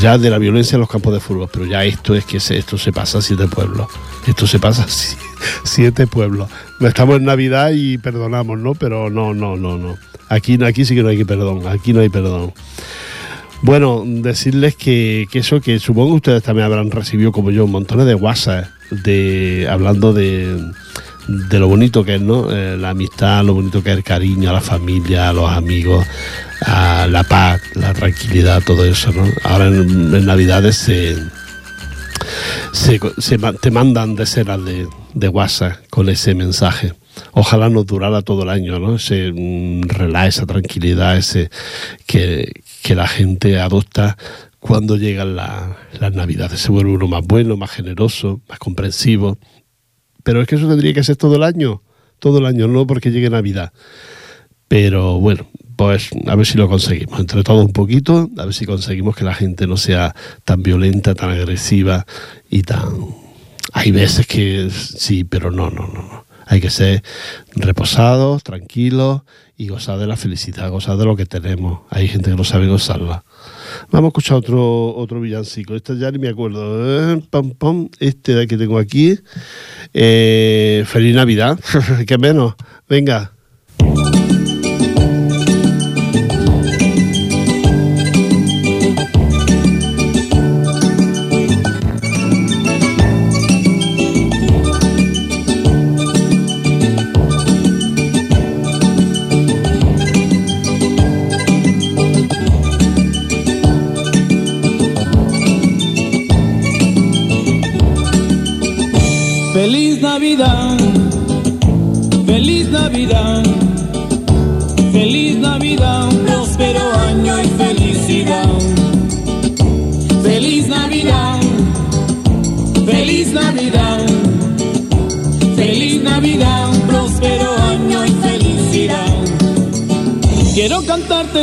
ya 0.00 0.18
de 0.18 0.30
la 0.30 0.38
violencia 0.38 0.74
en 0.74 0.80
los 0.80 0.90
campos 0.90 1.14
de 1.14 1.20
fútbol, 1.20 1.48
pero 1.52 1.64
ya 1.64 1.84
esto 1.84 2.16
es 2.16 2.24
que 2.24 2.38
esto 2.38 2.78
se 2.78 2.92
pasa 2.92 3.18
a 3.18 3.22
siete 3.22 3.46
pueblos, 3.46 3.86
esto 4.26 4.48
se 4.48 4.58
pasa 4.58 4.82
a 4.82 4.86
siete 5.64 6.08
pueblos. 6.08 6.48
Estamos 6.80 7.18
en 7.18 7.24
Navidad 7.24 7.70
y 7.72 7.98
perdonamos, 7.98 8.58
¿no? 8.58 8.74
Pero 8.74 9.10
no, 9.10 9.32
no, 9.32 9.56
no, 9.56 9.78
no. 9.78 9.96
Aquí, 10.28 10.58
aquí 10.64 10.84
sí 10.84 10.96
que 10.96 11.04
no 11.04 11.08
hay 11.08 11.24
perdón, 11.24 11.68
aquí 11.68 11.92
no 11.92 12.00
hay 12.00 12.08
perdón. 12.08 12.52
Bueno, 13.62 14.04
decirles 14.06 14.76
que, 14.76 15.26
eso, 15.32 15.60
que 15.60 15.78
supongo 15.78 16.10
que 16.10 16.16
ustedes 16.16 16.42
también 16.42 16.66
habrán 16.66 16.90
recibido 16.90 17.32
como 17.32 17.50
yo 17.50 17.66
montones 17.66 18.06
de 18.06 18.14
WhatsApp 18.14 18.66
de, 18.90 19.66
hablando 19.70 20.12
de 20.12 20.72
lo 21.28 21.68
bonito 21.68 22.04
que 22.04 22.16
es, 22.16 22.20
¿no? 22.20 22.50
Eh, 22.52 22.76
la 22.76 22.90
amistad, 22.90 23.44
lo 23.44 23.54
bonito 23.54 23.82
que 23.82 23.90
es 23.90 23.96
el 23.96 24.04
cariño 24.04 24.50
a 24.50 24.52
la 24.52 24.60
familia, 24.60 25.30
a 25.30 25.32
los 25.32 25.50
amigos, 25.50 26.06
a 26.64 27.06
la 27.10 27.24
paz, 27.24 27.60
la 27.74 27.92
tranquilidad, 27.92 28.62
todo 28.64 28.84
eso, 28.84 29.12
¿no? 29.12 29.24
Ahora 29.42 29.66
en, 29.66 30.24
Navidades 30.24 30.76
se, 30.76 31.16
se, 32.72 33.38
te 33.60 33.70
mandan 33.70 34.14
decenas 34.14 34.60
de, 34.64 35.28
WhatsApp 35.28 35.78
con 35.90 36.08
ese 36.08 36.34
mensaje. 36.34 36.92
Ojalá 37.32 37.70
nos 37.70 37.86
durara 37.86 38.22
todo 38.22 38.42
el 38.42 38.50
año, 38.50 38.78
¿no? 38.78 38.96
Ese 38.96 39.32
relax, 39.86 40.36
esa 40.36 40.46
tranquilidad, 40.46 41.16
ese 41.16 41.50
que, 42.06 42.62
la 42.94 43.06
gente 43.06 43.58
adopta 43.58 44.16
cuando 44.60 44.96
llegan 44.96 45.36
las 45.36 46.12
navidades. 46.12 46.60
Se 46.60 46.72
vuelve 46.72 46.92
uno 46.92 47.06
más 47.06 47.22
bueno, 47.24 47.56
más 47.56 47.70
generoso, 47.70 48.40
más 48.48 48.58
comprensivo. 48.58 49.38
Pero 50.22 50.40
es 50.40 50.48
que 50.48 50.56
eso 50.56 50.68
tendría 50.68 50.92
que 50.92 51.04
ser 51.04 51.16
todo 51.16 51.36
el 51.36 51.44
año, 51.44 51.82
todo 52.18 52.38
el 52.38 52.46
año, 52.46 52.66
no 52.66 52.86
porque 52.86 53.12
llegue 53.12 53.30
Navidad. 53.30 53.72
Pero 54.68 55.20
bueno, 55.20 55.46
pues 55.76 56.10
a 56.26 56.34
ver 56.34 56.46
si 56.46 56.58
lo 56.58 56.68
conseguimos, 56.68 57.20
entre 57.20 57.44
todo 57.44 57.60
un 57.62 57.72
poquito, 57.72 58.28
a 58.36 58.44
ver 58.44 58.54
si 58.54 58.66
conseguimos 58.66 59.14
que 59.14 59.24
la 59.24 59.34
gente 59.34 59.66
no 59.66 59.76
sea 59.76 60.14
tan 60.44 60.62
violenta, 60.62 61.14
tan 61.14 61.30
agresiva 61.30 62.06
y 62.50 62.62
tan... 62.62 62.88
Hay 63.72 63.92
veces 63.92 64.26
que 64.26 64.68
sí, 64.70 65.22
pero 65.24 65.50
no, 65.50 65.70
no. 65.70 65.86
no. 65.86 66.26
Hay 66.46 66.60
que 66.60 66.70
ser 66.70 67.02
reposados, 67.54 68.42
tranquilos 68.42 69.22
y 69.56 69.68
gozar 69.68 69.98
de 69.98 70.06
la 70.06 70.16
felicidad, 70.16 70.70
gozar 70.70 70.96
de 70.96 71.04
lo 71.04 71.16
que 71.16 71.26
tenemos. 71.26 71.80
Hay 71.90 72.08
gente 72.08 72.30
que 72.30 72.36
no 72.36 72.44
sabe 72.44 72.66
gozarla. 72.66 73.24
Vamos 73.90 74.08
a 74.08 74.10
escuchar 74.10 74.36
otro, 74.38 74.94
otro 74.94 75.20
villancico. 75.20 75.74
Este 75.74 75.96
ya 75.98 76.10
ni 76.10 76.18
me 76.18 76.28
acuerdo. 76.28 77.14
Eh, 77.14 77.22
pam, 77.30 77.52
pam. 77.52 77.88
Este 77.98 78.46
que 78.46 78.56
tengo 78.56 78.78
aquí. 78.78 79.18
Eh, 79.94 80.84
feliz 80.86 81.14
Navidad. 81.14 81.58
que 82.06 82.18
menos. 82.18 82.54
Venga. 82.88 83.35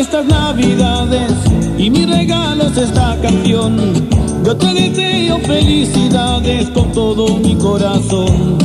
Estas 0.04 0.26
navidades 0.26 1.32
y 1.78 1.89
mi 1.89 2.06
regalo 2.06 2.68
es 2.68 2.78
esta 2.78 3.18
canción. 3.22 3.78
Yo 4.46 4.56
te 4.58 4.74
deseo 4.74 5.39
felicidades 5.39 6.70
con 6.72 6.92
todo 6.92 7.38
mi 7.38 7.56
corazón. 7.56 8.58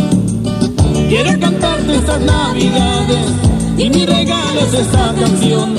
Quiero 1.08 1.38
cantarte 1.38 1.94
estas 1.94 2.20
navidades 2.22 3.26
y 3.78 3.88
mi 3.88 4.04
regalo 4.04 4.60
es 4.66 4.74
esta 4.74 5.14
canción. 5.14 5.74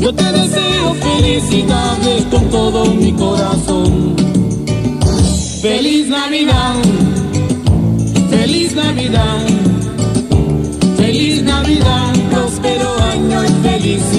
Yo 0.00 0.12
te 0.12 0.32
deseo 0.32 0.94
felicidades 0.94 2.24
con 2.32 2.44
todo 2.50 2.84
mi 2.86 3.12
corazón. 3.12 4.16
Feliz 5.62 6.08
Navidad, 6.08 6.74
feliz 8.30 8.74
Navidad, 8.74 9.46
feliz 10.96 11.42
Navidad, 11.42 12.12
próspero 12.30 12.96
año 13.12 13.44
y 13.44 13.68
felicidad. 13.68 14.17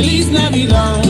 Feliz 0.00 0.30
Navidad, 0.30 1.09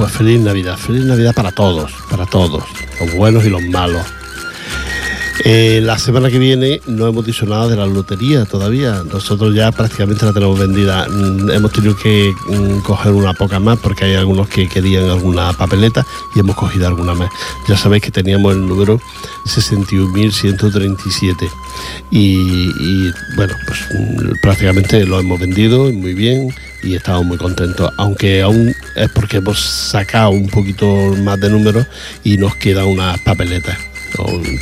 Pues 0.00 0.12
feliz 0.12 0.40
Navidad, 0.40 0.78
feliz 0.78 1.04
Navidad 1.04 1.34
para 1.34 1.52
todos, 1.52 1.92
para 2.08 2.24
todos, 2.24 2.64
los 2.98 3.14
buenos 3.14 3.44
y 3.44 3.50
los 3.50 3.60
malos 3.60 4.06
eh, 5.44 5.80
la 5.82 5.98
semana 5.98 6.30
que 6.30 6.38
viene 6.38 6.80
no 6.86 7.06
hemos 7.06 7.24
dicho 7.24 7.46
nada 7.46 7.66
de 7.68 7.76
la 7.76 7.86
lotería 7.86 8.44
todavía. 8.44 9.02
Nosotros 9.10 9.54
ya 9.54 9.72
prácticamente 9.72 10.26
la 10.26 10.34
tenemos 10.34 10.58
vendida. 10.58 11.08
Mm, 11.08 11.48
hemos 11.50 11.72
tenido 11.72 11.96
que 11.96 12.34
mm, 12.46 12.80
coger 12.80 13.12
una 13.12 13.32
poca 13.32 13.58
más 13.58 13.78
porque 13.78 14.04
hay 14.04 14.16
algunos 14.16 14.48
que 14.48 14.68
querían 14.68 15.08
alguna 15.08 15.54
papeleta 15.54 16.04
y 16.34 16.40
hemos 16.40 16.56
cogido 16.56 16.88
alguna 16.88 17.14
más. 17.14 17.30
Ya 17.68 17.78
sabéis 17.78 18.02
que 18.02 18.10
teníamos 18.10 18.54
el 18.54 18.66
número 18.66 19.00
61.137 19.46 21.50
y, 22.10 22.70
y 22.78 23.10
bueno, 23.36 23.54
pues 23.66 23.78
mm, 23.94 24.32
prácticamente 24.42 25.06
lo 25.06 25.20
hemos 25.20 25.40
vendido 25.40 25.90
muy 25.90 26.12
bien 26.12 26.54
y 26.82 26.94
estamos 26.94 27.24
muy 27.24 27.38
contentos, 27.38 27.92
aunque 27.96 28.42
aún 28.42 28.74
es 28.96 29.10
porque 29.10 29.38
hemos 29.38 29.60
sacado 29.60 30.30
un 30.30 30.48
poquito 30.48 30.86
más 31.22 31.40
de 31.40 31.50
números 31.50 31.86
y 32.24 32.36
nos 32.36 32.54
quedan 32.56 32.86
unas 32.86 33.20
papeletas 33.20 33.76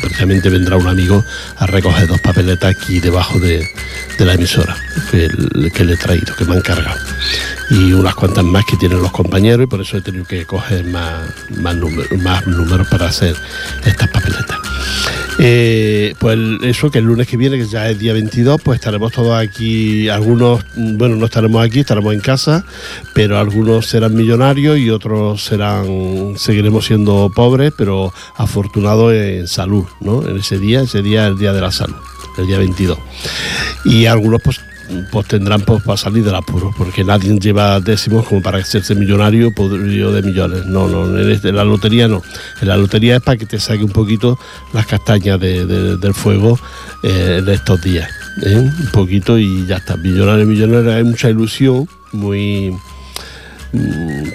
precisamente 0.01 0.49
vendrá 0.49 0.77
un 0.77 0.87
amigo 0.87 1.25
a 1.57 1.67
recoger 1.67 2.07
dos 2.07 2.21
papeletas 2.21 2.75
aquí 2.77 3.01
debajo 3.01 3.39
de, 3.39 3.67
la 4.19 4.35
emisora 4.35 4.77
que, 5.11 5.29
le 5.85 5.93
he 5.95 5.97
traído, 5.97 6.35
que 6.37 6.45
me 6.45 6.55
han 6.55 6.61
cargado. 6.61 6.99
Y 7.71 7.93
unas 7.93 8.15
cuantas 8.15 8.45
más 8.45 8.65
que 8.65 8.77
tienen 8.77 9.01
los 9.01 9.13
compañeros 9.13 9.65
y 9.65 9.67
por 9.67 9.81
eso 9.81 9.97
he 9.97 10.01
tenido 10.01 10.25
que 10.25 10.45
coger 10.45 10.85
más, 10.85 11.21
más, 11.61 11.77
más 12.19 12.47
números 12.47 12.89
para 12.89 13.07
hacer 13.07 13.37
estas 13.85 14.09
papeletas. 14.09 14.59
Eh, 15.41 16.15
pues 16.19 16.37
eso, 16.63 16.91
que 16.91 16.99
el 16.99 17.05
lunes 17.05 17.29
que 17.29 17.37
viene, 17.37 17.59
que 17.59 17.67
ya 17.67 17.89
es 17.89 17.99
día 17.99 18.13
22, 18.13 18.61
pues 18.61 18.81
estaremos 18.81 19.13
todos 19.13 19.39
aquí, 19.39 20.09
algunos, 20.09 20.65
bueno, 20.77 21.15
no 21.15 21.27
estaremos 21.27 21.65
aquí, 21.65 21.81
estaremos 21.81 22.13
en 22.13 22.21
casa, 22.21 22.65
pero 23.15 23.39
algunos 23.39 23.87
serán 23.87 24.15
millonarios 24.15 24.79
y 24.79 24.91
otros 24.91 25.45
serán, 25.45 26.35
seguiremos 26.37 26.87
siendo 26.87 27.31
pobres, 27.35 27.73
pero 27.77 28.13
afortunados 28.37 29.13
en 29.13 29.47
salud, 29.47 29.85
¿no? 30.01 30.27
En 30.27 30.39
ese 30.39 30.59
día, 30.59 30.81
ese 30.81 31.03
día 31.03 31.27
es 31.27 31.33
el 31.33 31.39
día 31.39 31.53
de 31.53 31.61
la 31.61 31.71
salud, 31.71 31.97
el 32.37 32.47
día 32.47 32.59
22. 32.59 32.99
Y 33.85 34.07
algunos 34.07 34.43
pues 34.43 34.61
pues 35.11 35.27
tendrán 35.27 35.61
pues, 35.63 35.83
para 35.83 35.97
salir 35.97 36.25
del 36.25 36.35
apuro, 36.35 36.73
porque 36.77 37.05
nadie 37.05 37.39
lleva 37.39 37.81
décimos 37.81 38.27
como 38.27 38.43
para 38.43 38.59
hacerse 38.59 38.95
millonario 38.95 39.53
podrido 39.55 40.13
de 40.13 40.23
millones. 40.23 40.67
No, 40.67 40.89
no, 40.89 41.05
en, 41.19 41.57
la 41.57 41.65
lotería 41.65 42.09
no. 42.09 42.23
En 42.61 42.69
la 42.69 42.77
lotería 42.77 43.17
es 43.17 43.23
para 43.23 43.37
que 43.37 43.47
te 43.47 43.61
saque 43.61 43.85
un 43.85 43.93
poquito 43.93 44.39
las 44.73 44.87
castañas 44.87 45.39
del 45.41 46.15
fuego 46.15 46.59
eh, 47.03 47.43
de 47.45 47.55
estos 47.55 47.81
días. 47.83 48.11
¿eh? 48.43 48.57
Un 48.57 48.91
poquito 48.93 49.39
y 49.39 49.67
ya 49.67 49.77
está. 49.77 49.97
Millonario, 49.97 50.47
millonario, 50.47 50.93
hay 50.93 51.05
mucha 51.05 51.29
ilusión, 51.31 51.89
muy. 52.13 52.75
Mm, 53.73 54.29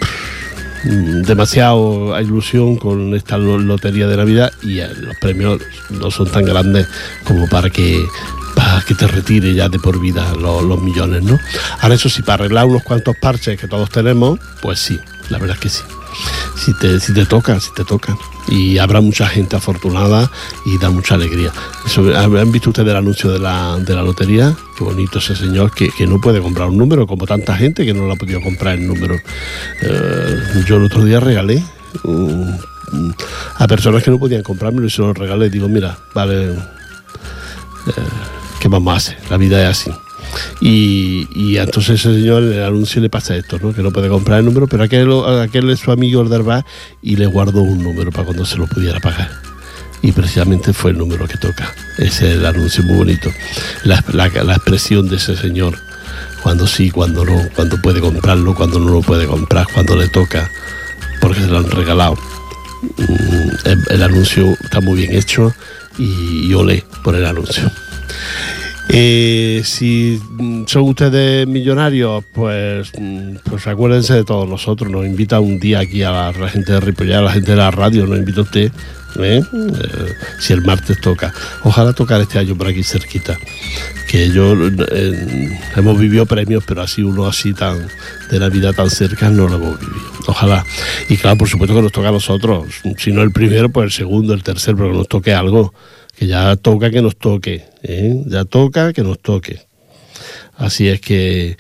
demasiado 1.26 2.20
ilusión 2.20 2.76
con 2.76 3.16
esta 3.16 3.38
lotería 3.38 4.06
de 4.06 4.18
Navidad 4.18 4.52
y 4.62 4.80
eh, 4.80 4.90
los 5.00 5.16
premios 5.16 5.62
no 5.90 6.12
son 6.12 6.30
tan 6.30 6.44
grandes 6.44 6.88
como 7.24 7.48
para 7.48 7.70
que 7.70 8.06
para 8.56 8.82
que 8.82 8.96
te 8.96 9.08
retire 9.08 9.54
ya 9.54 9.70
de 9.70 9.80
por 9.80 10.00
vida 10.00 10.34
los, 10.36 10.82
millones, 10.82 11.24
¿no? 11.24 11.40
Ahora 11.82 11.96
eso 11.96 12.10
sí, 12.10 12.22
para 12.22 12.46
arreglar 12.46 12.66
unos 12.66 12.84
cuantos 12.84 13.16
parches 13.18 13.60
que 13.60 13.68
todos 13.68 13.90
tenemos, 13.90 14.40
pues 14.62 14.80
sí, 14.80 15.00
la 15.30 15.38
verdad 15.38 15.56
es 15.56 15.62
que 15.62 15.70
sí. 15.70 15.84
Si 16.56 16.74
te, 16.76 17.00
si 17.00 17.14
te 17.14 17.26
toca, 17.26 17.60
si 17.60 17.74
te 17.74 17.84
toca. 17.84 18.16
Y 18.48 18.78
habrá 18.78 19.02
mucha 19.02 19.28
gente 19.28 19.56
afortunada 19.56 20.30
y 20.66 20.78
da 20.78 20.90
mucha 20.90 21.16
alegría. 21.16 21.52
¿Han 22.16 22.52
visto 22.52 22.70
ustedes 22.70 22.90
el 22.90 22.96
anuncio 22.96 23.32
de 23.32 23.40
la, 23.40 23.80
de 23.80 23.96
la 23.96 24.04
lotería? 24.04 24.56
Qué 24.78 24.84
bonito 24.84 25.20
ese 25.20 25.36
señor 25.36 25.72
que, 25.72 25.92
no 26.06 26.22
puede 26.22 26.42
comprar 26.42 26.70
un 26.70 26.78
número, 26.78 27.08
como 27.08 27.26
tanta 27.26 27.56
gente 27.56 27.86
que 27.86 27.94
no 27.94 28.06
lo 28.06 28.14
ha 28.14 28.16
podido 28.16 28.42
comprar 28.42 28.76
el 28.76 28.88
número. 28.88 29.16
Eh, 29.82 30.64
yo 30.68 30.78
el 30.78 30.84
otro 30.84 31.04
día 31.04 31.20
regalé 31.20 31.64
a 33.56 33.68
personas 33.68 34.04
que 34.04 34.12
no 34.12 34.20
podían 34.20 34.44
comprármelo 34.44 34.86
y 34.86 34.90
se 34.90 35.02
lo 35.02 35.14
regalé. 35.14 35.50
Digo, 35.50 35.68
mira, 35.68 35.98
vale. 36.14 36.52
Eh, 36.52 36.54
¿qué 38.64 38.70
vamos 38.70 38.94
a 38.94 38.96
hacer? 38.98 39.18
La 39.30 39.36
vida 39.36 39.62
es 39.62 39.78
así. 39.78 39.92
Y, 40.62 41.58
entonces 41.58 42.00
ese 42.00 42.14
señor 42.16 42.44
el 42.44 42.64
anuncio 42.64 43.02
le 43.02 43.10
pasa 43.10 43.36
esto, 43.36 43.60
¿no? 43.62 43.74
que 43.74 43.84
no 43.84 43.92
puede 43.92 44.08
comprar 44.08 44.40
el 44.40 44.46
número, 44.46 44.68
pero 44.68 44.84
aquel, 44.84 45.12
aquel 45.42 45.70
es 45.70 45.82
su 45.82 45.92
amigo 45.92 46.22
el 46.22 46.64
y 47.02 47.18
le 47.18 47.26
guardó 47.26 47.62
un 47.62 47.84
número 47.84 48.10
para 48.10 48.24
cuando 48.24 48.46
se 48.46 48.56
lo 48.56 48.66
pudiera 48.66 49.02
pagar. 49.02 49.30
Y 50.02 50.14
precisamente 50.14 50.72
fue 50.72 50.92
el 50.92 50.98
número 50.98 51.28
que 51.28 51.38
toca. 51.38 51.74
Ese 51.98 52.32
es 52.32 52.38
el 52.38 52.46
anuncio 52.46 52.84
muy 52.84 52.96
bonito. 52.96 53.30
La, 53.84 53.98
expresión 53.98 55.10
de 55.10 55.18
ese 55.18 55.36
señor, 55.36 55.78
cuando 56.42 56.66
sí, 56.66 56.90
cuando 56.90 57.26
no, 57.26 57.42
cuando 57.58 57.82
puede 57.82 58.00
comprarlo, 58.00 58.56
cuando 58.56 58.80
no 58.80 58.92
lo 58.92 59.02
puede 59.02 59.28
comprar, 59.28 59.68
cuando 59.74 59.98
le 59.98 60.08
toca, 60.08 60.50
porque 61.20 61.42
se 61.42 61.48
lo 61.48 61.58
han 61.58 61.70
regalado. 61.70 62.18
Mm, 62.98 63.92
el, 63.92 64.04
anuncio 64.04 64.56
está 64.64 64.80
muy 64.80 65.02
bien 65.02 65.16
hecho 65.16 65.54
y, 65.98 66.48
y 66.48 66.54
olé 66.54 66.86
por 67.04 67.16
el 67.16 67.26
anuncio. 67.26 67.70
Eh, 68.90 69.62
si 69.64 70.20
son 70.68 70.84
ustedes 70.84 71.48
millonarios, 71.48 72.24
pues, 72.34 72.92
mm, 72.98 73.36
pues 73.50 73.66
acuérdense 73.68 74.14
de 74.14 74.24
todos 74.24 74.48
nosotros. 74.48 74.92
Nos 74.92 75.06
invita 75.06 75.40
un 75.40 75.60
día 75.60 75.80
aquí 75.80 76.04
a 76.04 76.12
la, 76.12 76.50
gente 76.50 76.74
de 76.74 76.80
Ripollar, 76.80 77.20
a 77.20 77.26
la 77.26 77.32
gente 77.32 77.52
de 77.52 77.58
la 77.58 77.72
radio, 77.72 78.06
nos 78.06 78.18
invita 78.18 78.42
usted. 78.42 78.72
¿eh? 79.20 79.42
Eh, 79.54 80.14
si 80.40 80.54
el 80.54 80.62
martes 80.62 81.00
toca. 81.00 81.34
Ojalá 81.64 81.94
tocar 81.94 82.20
este 82.22 82.40
año 82.40 82.56
por 82.56 82.68
aquí 82.68 82.84
cerquita. 82.84 83.38
Que 84.08 84.30
yo 84.30 84.54
hemos 85.76 86.00
vivido 86.00 86.26
premios, 86.26 86.64
pero 86.68 86.82
así 86.82 87.02
uno 87.02 87.26
así 87.26 87.54
tan 87.54 87.88
de 88.30 88.40
la 88.40 88.50
vida 88.50 88.74
tan 88.74 88.90
cerca 88.90 89.30
no 89.30 89.48
lo 89.48 89.56
hemos 89.56 89.80
vivido. 89.80 90.02
Ojalá. 90.28 90.66
Y 91.10 91.18
claro, 91.18 91.38
por 91.38 91.48
supuesto 91.48 91.76
que 91.76 91.82
nos 91.82 91.92
toca 91.92 92.10
a 92.10 92.12
nosotros. 92.12 92.68
Si 92.98 93.12
no 93.12 93.22
el 93.22 93.32
primero, 93.32 93.70
pues 93.70 93.86
el 93.86 93.92
segundo, 93.92 94.34
el 94.34 94.44
tercero, 94.44 94.78
pero 94.78 94.92
que 94.92 94.98
nos 94.98 95.08
toque 95.08 95.34
algo 95.34 95.74
ya 96.28 96.56
toca 96.56 96.90
que 96.90 97.02
nos 97.02 97.18
toque, 97.18 97.66
¿eh? 97.84 98.24
ya 98.28 98.46
toca 98.46 98.94
que 98.94 99.04
nos 99.04 99.20
toque. 99.20 99.62
Así 100.56 100.88
es 100.88 101.02
que, 101.02 101.58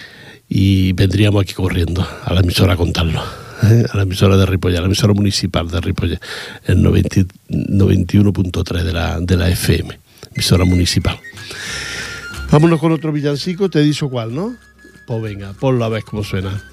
y 0.48 0.94
vendríamos 0.94 1.42
aquí 1.42 1.54
corriendo 1.54 2.08
a 2.24 2.34
la 2.34 2.42
emisora 2.42 2.76
contarlo, 2.76 3.22
¿eh? 3.64 3.86
a 3.92 3.98
la 3.98 4.04
emisora 4.04 4.38
de 4.38 4.46
Ripolla, 4.46 4.78
a 4.78 4.82
la 4.82 4.88
emisora 4.88 5.14
municipal 5.14 5.70
de 5.70 5.82
Ripolla, 5.82 6.20
el 6.66 6.84
91.3 6.84 8.84
de 8.84 8.94
la, 8.94 9.20
de 9.20 9.38
la 9.38 9.50
FM, 9.50 10.00
emisora 10.34 10.66
municipal. 10.66 11.18
Vámonos 12.52 12.80
con 12.80 12.92
otro 12.92 13.12
villancico, 13.12 13.70
te 13.70 13.80
he 13.80 13.84
dicho 13.84 14.10
cuál, 14.10 14.36
¿no? 14.36 14.56
Pues 15.08 15.22
venga, 15.22 15.54
ponlo 15.54 15.84
a 15.86 15.90
ver 15.90 16.04
cómo 16.04 16.24
suena. 16.24 16.64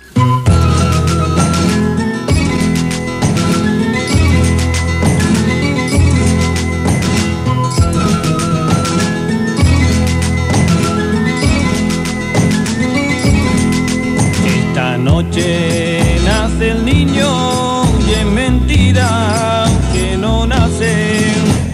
Noche 15.23 16.17
nace 16.25 16.71
el 16.71 16.85
niño 16.85 17.83
y 18.09 18.13
es 18.21 18.25
mentira 18.25 19.67
que 19.93 20.17
no 20.17 20.47
nace. 20.47 20.93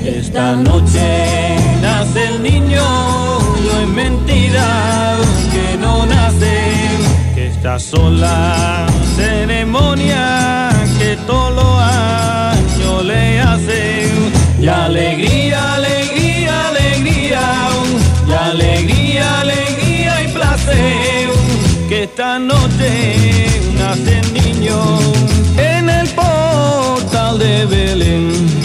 Esta 0.05 0.57
noche 0.57 1.57
nace 1.80 2.24
el 2.30 2.42
niño 2.42 2.84
y 3.62 3.82
es 3.82 3.88
mentira 3.88 5.16
que 5.53 5.78
no 5.78 6.07
nace. 6.07 6.55
Que 7.34 7.47
esta 7.49 7.78
sola 7.78 8.86
ceremonia 9.16 10.70
que 10.99 11.16
todos 11.26 11.55
los 11.55 11.74
años 11.80 13.05
le 13.05 13.40
hacen. 13.40 14.11
Y 14.61 14.66
alegría, 14.66 15.74
alegría, 15.74 16.68
alegría, 16.68 17.42
y 18.28 18.32
alegría, 18.32 19.40
alegría 19.40 20.22
y 20.24 20.28
placer 20.32 21.28
que 21.88 22.03
esta 22.05 22.38
noche 22.38 23.36
portal 27.68 28.55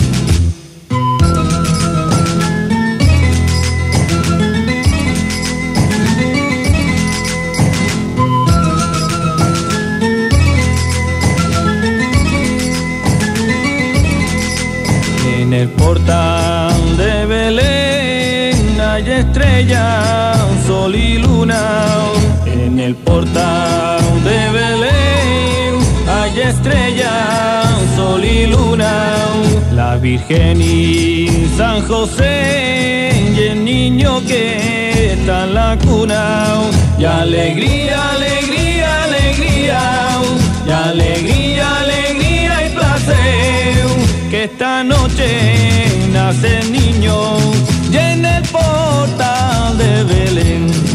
y 28.20 28.45
luna, 28.47 29.16
la 29.74 29.95
Virgen 29.95 30.62
y 30.62 31.47
San 31.57 31.82
José 31.88 33.12
y 33.36 33.39
el 33.39 33.64
niño 33.64 34.22
que 34.28 35.14
está 35.14 35.45
en 35.45 35.53
la 35.53 35.78
cuna. 35.78 36.45
Y 36.99 37.05
alegría, 37.05 38.12
alegría, 38.12 39.03
alegría, 39.05 39.82
y 40.68 40.72
alegría, 40.72 41.78
alegría 41.80 42.68
y 42.68 42.70
placer, 42.76 43.86
que 44.30 44.43
esta 44.43 44.84
noche 44.84 45.28
nace 46.12 46.59
el 46.59 46.72
niño 46.72 47.38
y 47.91 47.97
en 47.97 48.26
el 48.26 48.43
portal 48.43 49.78
de 49.78 50.03
Belén. 50.03 50.91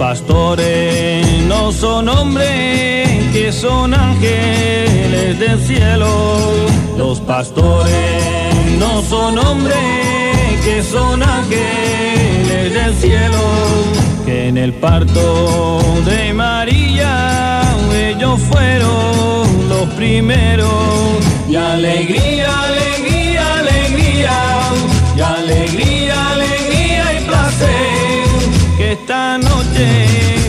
Pastores 0.00 1.26
no 1.46 1.70
son 1.72 2.08
hombres, 2.08 3.06
que 3.34 3.52
son 3.52 3.92
ángeles 3.92 5.38
del 5.38 5.60
cielo. 5.60 6.08
Los 6.96 7.20
pastores 7.20 8.24
no 8.78 9.02
son 9.02 9.38
hombres, 9.38 9.76
que 10.64 10.82
son 10.82 11.22
ángeles 11.22 12.72
del 12.72 12.94
cielo. 12.94 13.42
Que 14.24 14.48
en 14.48 14.56
el 14.56 14.72
parto 14.72 15.82
de 16.06 16.32
María 16.32 17.60
ellos 17.94 18.40
fueron 18.40 19.68
los 19.68 19.86
primeros. 19.96 20.72
Y 21.46 21.56
alegría, 21.56 22.48
alegría, 22.62 23.58
alegría, 23.58 24.32
y 25.14 25.20
alegría, 25.20 26.30
alegría 26.30 27.20
y 27.20 27.24
placer. 27.26 27.89
Que 29.30 29.36
esta 29.36 29.48
noche 29.48 30.39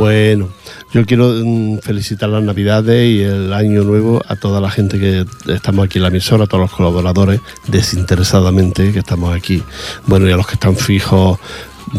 Bueno, 0.00 0.48
yo 0.94 1.04
quiero 1.04 1.28
mm, 1.44 1.80
felicitar 1.80 2.30
las 2.30 2.42
Navidades 2.42 3.06
y 3.06 3.20
el 3.20 3.52
Año 3.52 3.84
Nuevo 3.84 4.22
a 4.26 4.34
toda 4.34 4.58
la 4.58 4.70
gente 4.70 4.98
que 4.98 5.26
estamos 5.52 5.84
aquí 5.84 5.98
en 5.98 6.04
la 6.04 6.08
emisora, 6.08 6.44
a 6.44 6.46
todos 6.46 6.62
los 6.62 6.72
colaboradores 6.72 7.42
desinteresadamente 7.68 8.92
que 8.92 9.00
estamos 9.00 9.36
aquí. 9.36 9.62
Bueno, 10.06 10.26
y 10.26 10.32
a 10.32 10.38
los 10.38 10.46
que 10.46 10.54
están 10.54 10.74
fijos 10.74 11.38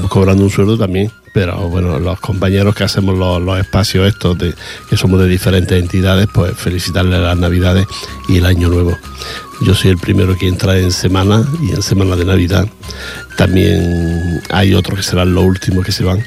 cobrando 0.10 0.43
un 0.43 0.49
sueldo 0.49 0.80
también. 0.80 1.12
Pero 1.32 1.70
bueno, 1.70 1.99
los 1.99 2.20
compañeros 2.20 2.74
que 2.74 2.86
hacemos 2.86 3.16
los, 3.16 3.60
espacios 3.60 4.08
estos, 4.08 4.36
de, 4.36 4.56
que 4.89 4.97
somos 4.97 5.20
de 5.20 5.28
diferentes 5.28 5.80
entidades, 5.80 6.28
pues 6.34 6.58
felicitarles 6.58 7.20
las 7.20 7.38
Navidades 7.38 7.86
y 8.28 8.38
el 8.38 8.47
Año 8.47 8.68
Nuevo. 8.70 8.97
Yo 9.64 9.76
soy 9.76 9.91
el 9.91 9.99
primero 9.99 10.36
que 10.36 10.47
entra 10.47 10.76
en 10.76 10.91
semana 10.91 11.45
y 11.62 11.74
en 11.74 11.84
semana 11.84 12.16
de 12.16 12.26
Navidad. 12.26 12.68
También 13.38 14.41
hay 14.49 14.74
otros 14.74 14.97
que 14.97 15.04
serán 15.04 15.36
los 15.36 15.43
últimos 15.43 15.86
que 15.86 15.91
se 15.91 16.04
van 16.04 16.24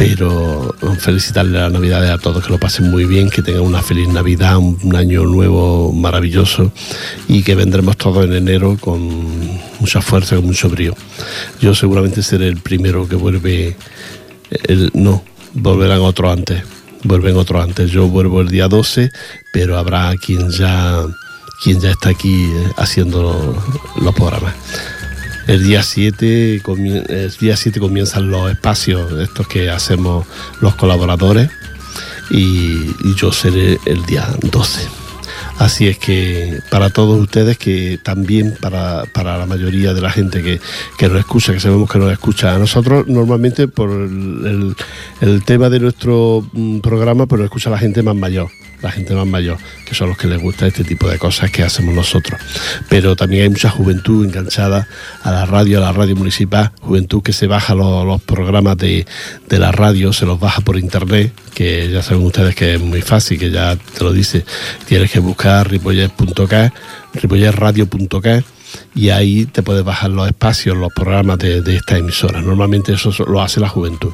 pero 0.00 0.74
felicitarle 0.98 1.58
las 1.58 1.70
Navidades 1.70 2.08
a 2.08 2.16
todos, 2.16 2.42
que 2.42 2.50
lo 2.50 2.58
pasen 2.58 2.90
muy 2.90 3.04
bien, 3.04 3.28
que 3.28 3.42
tengan 3.42 3.60
una 3.60 3.82
feliz 3.82 4.08
Navidad, 4.08 4.56
un, 4.56 4.96
año 4.96 5.24
nuevo 5.24 5.92
maravilloso 5.92 6.72
y 7.28 7.42
que 7.42 7.54
vendremos 7.54 7.98
todos 7.98 8.24
en 8.24 8.32
enero 8.32 8.78
con 8.80 8.98
mucha 9.78 10.00
fuerza, 10.00 10.36
con 10.36 10.46
mucho 10.46 10.70
brío. 10.70 10.94
Yo 11.60 11.74
seguramente 11.74 12.22
seré 12.22 12.48
el 12.48 12.56
primero 12.56 13.06
que 13.06 13.14
vuelve, 13.14 13.76
el, 14.68 14.90
no, 14.94 15.22
volverán 15.52 16.00
otros 16.00 16.32
antes, 16.32 16.62
vuelven 17.04 17.36
otros 17.36 17.62
antes. 17.62 17.90
Yo 17.90 18.08
vuelvo 18.08 18.40
el 18.40 18.48
día 18.48 18.68
12, 18.68 19.10
pero 19.52 19.76
habrá 19.76 20.14
quien 20.16 20.48
ya, 20.48 21.04
quien 21.62 21.78
ya 21.78 21.90
está 21.90 22.08
aquí 22.08 22.44
eh, 22.44 22.72
haciendo 22.78 23.54
los 24.00 24.14
programas. 24.14 24.54
El 25.50 25.64
día 25.64 25.82
7 25.82 26.62
el 27.08 27.36
día 27.40 27.56
7 27.56 27.80
comienzan 27.80 28.30
los 28.30 28.48
espacios 28.52 29.10
estos 29.20 29.48
que 29.48 29.68
hacemos 29.68 30.24
los 30.60 30.76
colaboradores 30.76 31.50
y, 32.30 32.86
yo 33.16 33.32
seré 33.32 33.76
el 33.84 34.06
día 34.06 34.28
12. 34.42 34.99
Así 35.60 35.86
es 35.88 35.98
que 35.98 36.58
para 36.70 36.88
todos 36.88 37.20
ustedes, 37.20 37.58
que 37.58 37.98
también 38.02 38.56
para, 38.62 39.04
la 39.14 39.44
mayoría 39.44 39.92
de 39.92 40.00
la 40.00 40.10
gente 40.10 40.42
que, 40.42 40.58
que 40.96 41.06
nos 41.06 41.18
escucha, 41.18 41.52
que 41.52 41.60
sabemos 41.60 41.90
que 41.90 41.98
nos 41.98 42.10
escucha, 42.10 42.54
a 42.54 42.58
nosotros 42.58 43.06
normalmente 43.06 43.68
por 43.68 43.90
el, 43.90 44.74
el, 45.20 45.44
tema 45.44 45.68
de 45.68 45.80
nuestro 45.80 46.48
mm, 46.54 46.78
programa, 46.78 47.26
pues 47.26 47.40
nos 47.40 47.48
escucha 47.48 47.68
la 47.68 47.76
gente 47.76 48.02
más 48.02 48.16
mayor 48.16 48.48
la 48.82 48.90
gente 48.90 49.14
más 49.14 49.26
mayor, 49.26 49.58
que 49.86 49.94
son 49.94 50.08
los 50.08 50.16
que 50.16 50.26
les 50.26 50.40
gusta 50.40 50.66
este 50.66 50.84
tipo 50.84 51.08
de 51.08 51.18
cosas 51.18 51.50
que 51.50 51.62
hacemos 51.62 51.94
nosotros. 51.94 52.40
Pero 52.88 53.16
también 53.16 53.42
hay 53.42 53.50
mucha 53.50 53.70
juventud 53.70 54.24
enganchada 54.24 54.88
a 55.22 55.30
la 55.30 55.46
radio, 55.46 55.78
a 55.78 55.82
la 55.82 55.92
radio 55.92 56.16
municipal, 56.16 56.72
juventud 56.80 57.22
que 57.22 57.32
se 57.32 57.46
baja 57.46 57.74
los, 57.74 58.22
programas 58.22 58.76
de, 58.78 59.06
de, 59.48 59.58
la 59.58 59.72
radio, 59.72 60.12
se 60.12 60.26
los 60.26 60.40
baja 60.40 60.62
por 60.62 60.78
internet, 60.78 61.32
que 61.60 61.90
ya 61.90 62.02
saben 62.02 62.24
ustedes 62.24 62.54
que 62.54 62.76
es 62.76 62.80
muy 62.80 63.02
fácil, 63.02 63.38
que 63.38 63.50
ya 63.50 63.76
te 63.76 64.02
lo 64.02 64.14
dice, 64.14 64.46
tienes 64.86 65.10
que 65.10 65.18
buscar 65.18 65.70
ripollet.k, 65.70 66.72
ripolletradio.k 67.12 68.42
y 68.94 69.10
ahí 69.10 69.44
te 69.44 69.62
puedes 69.62 69.84
bajar 69.84 70.08
los 70.08 70.26
espacios, 70.26 70.74
los 70.78 70.90
programas 70.90 71.38
de, 71.38 71.76
esta 71.76 71.98
emisora. 71.98 72.40
Normalmente 72.40 72.94
eso 72.94 73.12
lo 73.26 73.42
hace 73.42 73.60
la 73.60 73.68
juventud, 73.68 74.12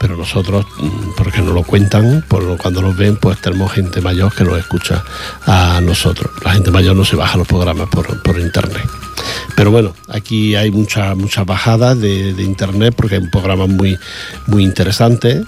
pero 0.00 0.16
nosotros, 0.16 0.64
mm, 0.78 1.10
porque 1.18 1.42
nos 1.42 1.52
lo 1.52 1.64
cuentan, 1.64 2.24
cuando 2.28 2.80
los 2.80 2.96
ven, 2.96 3.18
pues 3.18 3.42
tenemos 3.42 3.72
gente 3.72 4.00
mayor 4.00 4.34
que 4.34 4.44
nos 4.44 4.58
escucha 4.58 5.04
a 5.44 5.82
nosotros. 5.82 6.30
La 6.46 6.52
gente 6.52 6.70
mayor 6.70 6.96
no 6.96 7.04
se 7.04 7.16
baja 7.16 7.36
los 7.36 7.46
programas 7.46 7.90
por, 7.90 8.22
por 8.22 8.40
internet. 8.40 9.05
Pero 9.54 9.70
bueno, 9.70 9.94
aquí 10.08 10.54
hay 10.54 10.70
muchas 10.70 11.16
muchas 11.16 11.46
bajadas 11.46 12.00
de, 12.00 12.34
internet 12.38 12.94
porque 12.96 13.16
hay 13.16 13.22
un 13.22 13.30
programa 13.30 13.66
muy, 13.66 13.98
muy 14.46 14.64
interesante, 14.64 15.42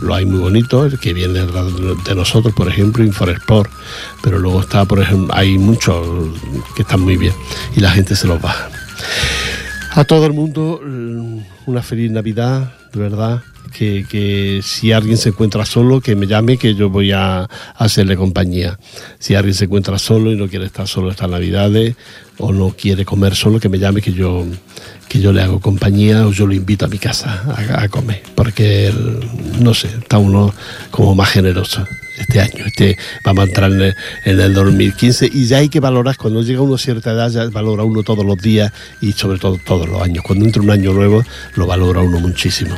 lo 0.00 0.14
hay 0.14 0.26
muy 0.26 0.40
bonito, 0.40 0.84
el 0.84 0.98
que 0.98 1.14
viene 1.14 1.40
de 1.40 2.14
nosotros, 2.14 2.54
por 2.54 2.68
ejemplo, 2.68 3.04
Inforesport, 3.04 3.70
pero 4.22 4.38
luego 4.38 4.60
está, 4.60 4.84
por 4.84 5.00
ejemplo, 5.00 5.34
hay 5.34 5.58
muchos 5.58 6.06
que 6.76 6.82
están 6.82 7.00
muy 7.00 7.16
bien 7.16 7.34
y 7.76 7.80
la 7.80 7.90
gente 7.90 8.14
se 8.14 8.26
los 8.26 8.40
baja. 8.40 8.68
A 9.92 10.04
todo 10.04 10.26
el 10.26 10.32
mundo, 10.32 10.80
una 11.66 11.82
feliz 11.82 12.10
Navidad, 12.10 12.72
de 12.92 13.00
verdad. 13.00 13.42
Que, 13.72 14.60
si 14.62 14.92
alguien 14.92 15.16
se 15.16 15.30
encuentra 15.30 15.64
solo, 15.64 16.00
que 16.00 16.16
me 16.16 16.26
llame, 16.26 16.56
que 16.56 16.74
yo 16.74 16.90
voy 16.90 17.12
a, 17.12 17.48
hacerle 17.76 18.16
compañía. 18.16 18.78
Si 19.18 19.34
alguien 19.34 19.54
se 19.54 19.64
encuentra 19.64 19.98
solo 19.98 20.32
y 20.32 20.36
no 20.36 20.48
quiere 20.48 20.66
estar 20.66 20.88
solo 20.88 21.10
estas 21.10 21.30
Navidades, 21.30 21.94
o 22.38 22.52
no 22.52 22.70
quiere 22.70 23.04
comer 23.04 23.34
solo, 23.34 23.60
que 23.60 23.68
me 23.68 23.78
llame, 23.78 24.00
que 24.00 24.12
yo, 24.12 24.44
que 25.08 25.20
yo 25.20 25.32
le 25.32 25.42
hago 25.42 25.60
compañía 25.60 26.26
o 26.26 26.32
yo 26.32 26.46
lo 26.46 26.54
invito 26.54 26.84
a 26.84 26.88
mi 26.88 26.98
casa 26.98 27.44
a, 27.74 27.88
comer, 27.88 28.22
porque 28.34 28.92
no 29.60 29.74
sé, 29.74 29.88
está 29.88 30.18
uno 30.18 30.54
como 30.90 31.14
más 31.14 31.30
generoso 31.30 31.84
este 32.18 32.40
año. 32.40 32.64
Este, 32.66 32.96
vamos 33.24 33.44
a 33.44 33.48
entrar 33.48 33.72
en 33.72 33.94
el, 34.40 34.54
2015 34.54 35.30
y 35.32 35.46
ya 35.46 35.58
hay 35.58 35.68
que 35.68 35.80
valorar, 35.80 36.16
cuando 36.16 36.42
llega 36.42 36.60
uno 36.60 36.74
a 36.74 36.78
cierta 36.78 37.12
edad, 37.12 37.30
ya 37.30 37.48
valora 37.48 37.84
uno 37.84 38.02
todos 38.02 38.24
los 38.24 38.36
días 38.38 38.72
y 39.00 39.12
sobre 39.12 39.38
todo 39.38 39.58
todos 39.64 39.88
los 39.88 40.02
años. 40.02 40.24
Cuando 40.24 40.44
entra 40.44 40.62
un 40.62 40.70
año 40.70 40.92
nuevo, 40.92 41.22
lo 41.54 41.66
valora 41.66 42.00
uno 42.00 42.20
muchísimo. 42.20 42.76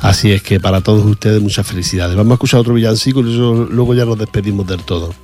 Así 0.00 0.32
es 0.32 0.42
que 0.42 0.60
para 0.60 0.80
todos 0.80 1.04
ustedes, 1.04 1.40
muchas 1.40 1.66
felicidades. 1.66 2.16
Vamos 2.16 2.32
a 2.32 2.34
escuchar 2.34 2.60
otro 2.60 2.74
villancico 2.74 3.20
y 3.20 3.24
luego 3.24 3.94
ya 3.94 4.04
nos 4.04 4.18
despedimos 4.18 4.66
del 4.66 4.82
todo. 4.82 5.14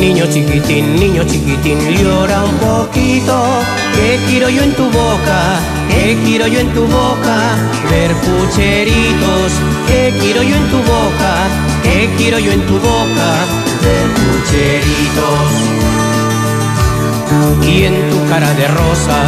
Niño 0.00 0.24
chiquitín, 0.32 0.96
niño 0.96 1.24
chiquitín, 1.24 1.78
llora 1.98 2.42
un 2.44 2.56
poquito, 2.56 3.36
que 3.94 4.18
quiero 4.28 4.48
yo 4.48 4.62
en 4.62 4.72
tu 4.72 4.84
boca, 4.84 5.60
que 5.90 6.16
quiero 6.24 6.46
yo 6.46 6.58
en 6.58 6.72
tu 6.72 6.86
boca, 6.86 7.36
ver 7.90 8.10
pucheritos, 8.14 9.52
que 9.86 10.14
quiero 10.18 10.42
yo 10.42 10.56
en 10.56 10.70
tu 10.70 10.78
boca, 10.78 11.32
que 11.82 12.08
quiero 12.16 12.38
yo 12.38 12.50
en 12.50 12.62
tu 12.66 12.78
boca, 12.78 13.28
ver 13.82 14.06
pucheritos. 14.16 15.80
Y 17.62 17.84
en 17.84 18.10
tu 18.10 18.28
cara 18.28 18.52
de 18.54 18.66
rosa 18.68 19.20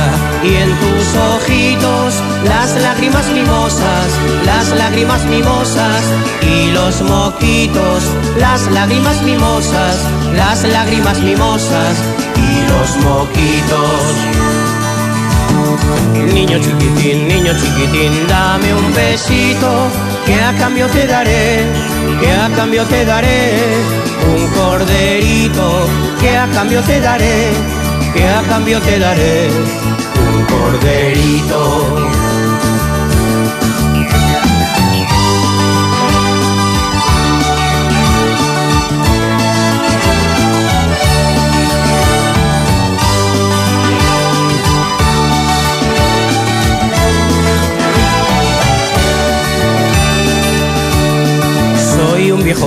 y 0.43 0.55
en 0.57 0.71
tus 0.71 1.15
ojitos 1.37 2.15
las 2.45 2.75
lágrimas 2.83 3.27
mimosas, 3.31 4.07
las 4.45 4.69
lágrimas 4.77 5.25
mimosas 5.27 6.03
y 6.43 6.73
los 6.73 7.03
moquitos, 7.03 8.03
las 8.39 8.69
lágrimas 8.73 9.23
mimosas, 9.23 9.97
las 10.37 10.63
lágrimas 10.65 11.21
mimosas 11.21 11.97
y 12.37 12.71
los 12.71 12.97
moquitos. 13.05 14.03
Niño 16.35 16.59
chiquitín, 16.59 17.29
niño 17.29 17.53
chiquitín, 17.55 18.27
dame 18.29 18.75
un 18.75 18.95
besito, 18.95 19.89
que 20.27 20.35
a 20.41 20.53
cambio 20.55 20.87
te 20.89 21.07
daré, 21.07 21.65
que 22.21 22.33
a 22.33 22.49
cambio 22.57 22.85
te 22.85 23.05
daré, 23.05 23.53
un 24.35 24.47
corderito, 24.49 25.87
que 26.21 26.37
a 26.37 26.47
cambio 26.49 26.81
te 26.83 27.01
daré 27.01 27.53
que 28.13 28.29
a 28.29 28.43
cambio 28.43 28.81
te 28.81 28.99
daré 28.99 29.49
un 29.49 30.45
corderito. 30.45 32.02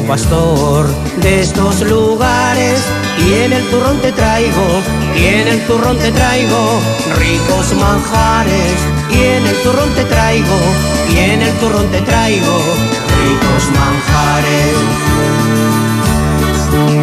Pastor 0.07 0.87
de 1.21 1.41
estos 1.41 1.81
lugares 1.81 2.79
y 3.25 3.33
en 3.33 3.53
el 3.53 3.63
turrón 3.69 3.99
te 4.01 4.11
traigo, 4.11 4.81
y 5.15 5.25
en 5.25 5.47
el 5.47 5.65
turrón 5.65 5.97
te 5.97 6.11
traigo 6.11 6.79
ricos 7.17 7.73
manjares, 7.73 8.73
y 9.09 9.23
en 9.23 9.45
el 9.47 9.55
turrón 9.63 9.89
te 9.95 10.03
traigo, 10.05 10.57
y 11.13 11.17
en 11.17 11.41
el 11.41 11.53
turrón 11.59 11.87
te 11.91 12.01
traigo 12.01 12.57
ricos 13.17 13.63
manjares. 13.73 14.75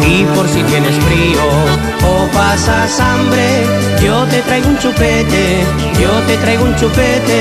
Y 0.07 0.25
por 0.35 0.47
si 0.47 0.61
tienes 0.63 0.95
frío 1.05 1.43
o 2.05 2.27
pasas 2.33 2.99
hambre, 2.99 3.65
yo 4.03 4.23
te 4.25 4.41
traigo 4.41 4.67
un 4.67 4.77
chupete, 4.77 5.63
yo 5.99 6.11
te 6.27 6.37
traigo 6.37 6.65
un 6.65 6.75
chupete, 6.75 7.39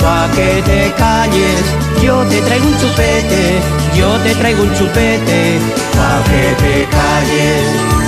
pa' 0.00 0.28
que 0.34 0.62
te 0.62 0.92
calles, 0.98 1.62
yo 2.02 2.22
te 2.24 2.40
traigo 2.42 2.66
un 2.66 2.78
chupete, 2.78 3.60
yo 3.96 4.08
te 4.24 4.34
traigo 4.34 4.62
un 4.62 4.74
chupete, 4.74 5.58
pa' 5.96 6.22
que 6.28 6.42
te 6.62 6.88
calles. 6.96 8.00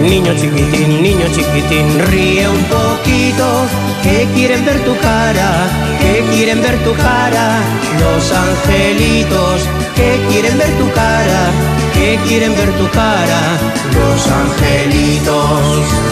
Niño 0.00 0.32
chiquitín, 0.34 1.02
niño 1.02 1.26
chiquitín, 1.34 1.98
ríe 2.10 2.48
un 2.48 2.64
poquito, 2.64 3.66
que 4.02 4.26
quieren 4.34 4.64
ver 4.64 4.82
tu 4.84 4.96
cara, 4.98 5.68
que 6.00 6.24
quieren 6.32 6.62
ver 6.62 6.78
tu 6.84 6.94
cara, 6.94 7.58
los 8.00 8.32
angelitos, 8.32 9.68
que 9.94 10.18
quieren 10.30 10.56
ver 10.56 10.70
tu 10.78 10.90
cara, 10.92 11.50
que 12.00 12.18
quieren 12.26 12.56
ver 12.56 12.72
tu 12.78 12.88
cara, 12.92 13.58
los 13.94 14.26
angelitos. 14.26 16.10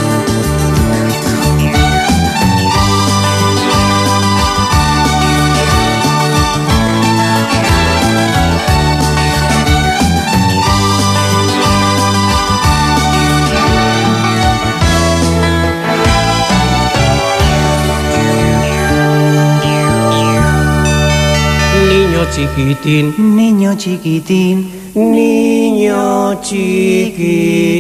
chiquitín, 22.30 23.36
niño 23.36 23.74
chiquitín, 23.76 24.78
niño 24.99 26.40
chiquitín. 26.42 27.78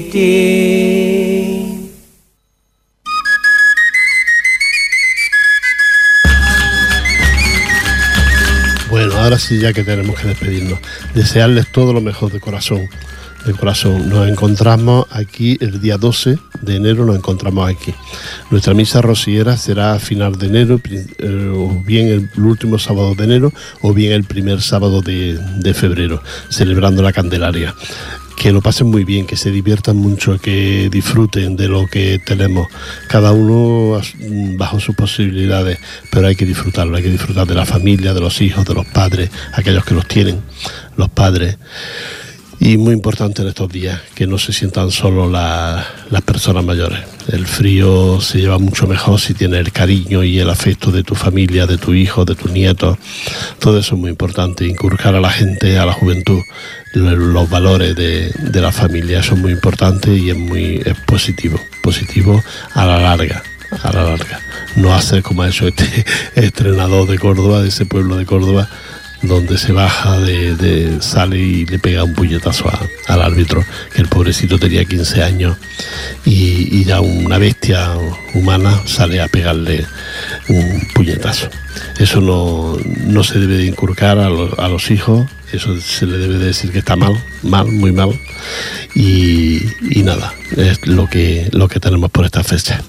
Bueno, 8.90 9.14
ahora 9.18 9.38
sí 9.38 9.58
ya 9.58 9.72
que 9.72 9.84
tenemos 9.84 10.18
que 10.18 10.28
despedirnos, 10.28 10.78
desearles 11.14 11.66
todo 11.70 11.92
lo 11.92 12.00
mejor 12.00 12.32
de 12.32 12.40
corazón 12.40 12.88
de 13.44 13.52
corazón. 13.54 14.08
Nos 14.08 14.28
encontramos 14.28 15.06
aquí 15.10 15.56
el 15.60 15.80
día 15.80 15.98
12 15.98 16.38
de 16.62 16.76
enero, 16.76 17.04
nos 17.04 17.16
encontramos 17.16 17.68
aquí. 17.68 17.94
Nuestra 18.50 18.74
misa 18.74 19.00
rociera 19.00 19.56
será 19.56 19.94
a 19.94 19.98
final 19.98 20.38
de 20.38 20.46
enero, 20.46 20.80
eh, 20.90 21.52
o 21.54 21.82
bien 21.84 22.08
el, 22.08 22.44
último 22.44 22.78
sábado 22.78 23.14
de 23.14 23.24
enero, 23.24 23.52
o 23.82 23.92
bien 23.92 24.12
el 24.12 24.24
primer 24.24 24.60
sábado 24.60 25.02
de 25.02 25.74
febrero, 25.74 26.22
celebrando 26.48 27.02
la 27.02 27.12
Candelaria 27.12 27.74
que 28.38 28.52
lo 28.52 28.62
pasen 28.62 28.86
muy 28.86 29.04
bien, 29.04 29.26
que 29.26 29.36
se 29.36 29.50
diviertan 29.50 29.96
mucho, 29.96 30.38
que 30.38 30.88
disfruten 30.90 31.56
de 31.56 31.68
lo 31.68 31.86
que 31.88 32.20
tenemos, 32.24 32.68
cada 33.08 33.32
uno 33.32 34.00
bajo 34.56 34.78
sus 34.78 34.94
posibilidades, 34.94 35.78
pero 36.10 36.28
hay 36.28 36.36
que 36.36 36.46
disfrutarlo, 36.46 36.96
hay 36.96 37.02
que 37.02 37.10
disfrutar 37.10 37.46
de 37.48 37.54
la 37.56 37.66
familia, 37.66 38.14
de 38.14 38.20
los 38.20 38.40
hijos, 38.40 38.64
de 38.64 38.74
los 38.74 38.86
padres, 38.86 39.30
aquellos 39.54 39.84
que 39.84 39.94
los 39.94 40.06
tienen, 40.06 40.40
los 40.96 41.08
padres. 41.08 41.58
Y 42.60 42.76
muy 42.76 42.92
importante 42.92 43.42
en 43.42 43.48
estos 43.48 43.68
días, 43.70 44.00
que 44.16 44.26
no 44.26 44.36
se 44.36 44.52
sientan 44.52 44.90
solo 44.90 45.30
las 45.30 46.22
personas 46.22 46.64
mayores. 46.64 46.98
El 47.30 47.46
frío 47.46 48.20
se 48.20 48.40
lleva 48.40 48.58
mucho 48.58 48.88
mejor 48.88 49.20
si 49.20 49.32
tiene 49.32 49.58
el 49.58 49.70
cariño 49.70 50.24
y 50.24 50.40
el 50.40 50.50
afecto 50.50 50.90
de 50.90 51.04
tu 51.04 51.14
familia, 51.14 51.66
de 51.66 51.78
tu 51.78 51.94
hijo, 51.94 52.24
de 52.24 52.34
tus 52.34 52.50
nietos. 52.50 52.98
Todo 53.60 53.78
eso 53.78 53.94
es 53.94 54.00
muy 54.00 54.10
importante, 54.10 54.66
inculcar 54.66 55.14
a 55.14 55.20
la 55.20 55.30
gente, 55.30 55.78
a 55.78 55.86
la 55.86 55.92
juventud, 55.92 56.40
los 56.94 57.48
valores 57.48 57.94
de, 57.94 58.60
la 58.60 58.72
familia. 58.72 59.20
Eso 59.20 59.34
es 59.34 59.40
muy 59.40 59.52
importante 59.52 60.12
y 60.12 60.30
es 60.30 60.36
muy 60.36 60.82
positivo, 61.06 61.60
positivo 61.82 62.42
a 62.74 62.86
la 62.86 62.98
larga, 62.98 63.42
a 63.82 63.92
la 63.92 64.02
larga. 64.02 64.40
No 64.74 64.94
hacer 64.94 65.22
como 65.22 65.42
ha 65.42 65.48
hecho 65.48 65.68
este 65.68 66.04
entrenador 66.34 67.08
de 67.08 67.18
Córdoba, 67.20 67.62
de 67.62 67.68
ese 67.68 67.86
pueblo 67.86 68.16
de 68.16 68.26
Córdoba, 68.26 68.68
donde 69.22 69.58
se 69.58 69.72
baja, 69.72 70.18
de, 70.20 70.98
sale 71.00 71.38
y 71.38 71.66
le 71.66 71.78
pega 71.78 72.04
un 72.04 72.14
puñetazo 72.14 72.70
al 73.06 73.22
árbitro, 73.22 73.64
que 73.94 74.02
el 74.02 74.08
pobrecito 74.08 74.58
tenía 74.58 74.84
15 74.84 75.22
años 75.22 75.56
y, 76.24 76.84
ya 76.84 77.00
una 77.00 77.38
bestia 77.38 77.90
humana 78.34 78.80
sale 78.86 79.20
a 79.20 79.28
pegarle 79.28 79.84
un 80.48 80.88
puñetazo. 80.94 81.48
Eso 81.98 82.20
no, 82.20 83.24
se 83.24 83.38
debe 83.38 83.58
de 83.58 83.66
inculcar 83.66 84.18
a, 84.18 84.28
los 84.28 84.90
hijos, 84.90 85.26
eso 85.52 85.78
se 85.80 86.06
le 86.06 86.18
debe 86.18 86.38
de 86.38 86.46
decir 86.46 86.70
que 86.70 86.78
está 86.78 86.96
mal, 86.96 87.22
mal, 87.42 87.66
muy 87.66 87.92
mal. 87.92 88.18
Y, 88.94 89.62
y 89.90 90.02
nada, 90.02 90.32
es 90.56 90.86
lo 90.86 91.08
que, 91.08 91.48
lo 91.52 91.68
que 91.68 91.80
tenemos 91.80 92.10
por 92.10 92.24
esta 92.24 92.42
fecha. 92.42 92.82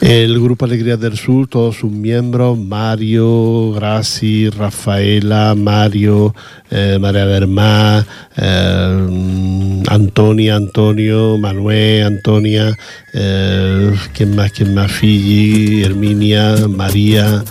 El 0.00 0.40
Grupo 0.40 0.64
Alegría 0.64 0.96
del 0.96 1.16
Sur, 1.16 1.48
todos 1.48 1.76
sus 1.76 1.90
miembros, 1.90 2.58
Mario, 2.58 3.72
Graci, 3.72 4.50
Rafaela, 4.50 5.54
Mario, 5.56 6.34
eh, 6.70 6.98
María 7.00 7.24
Bermá, 7.24 8.06
eh, 8.36 9.82
Antonia, 9.88 10.56
Antonio, 10.56 11.38
Manuel, 11.38 12.04
Antonia, 12.04 12.76
eh, 13.12 13.94
¿quién 14.12 14.36
más? 14.36 14.52
¿Quién 14.52 14.74
más? 14.74 14.92
Fiji, 14.92 15.82
Herminia, 15.82 16.68
María 16.68 17.42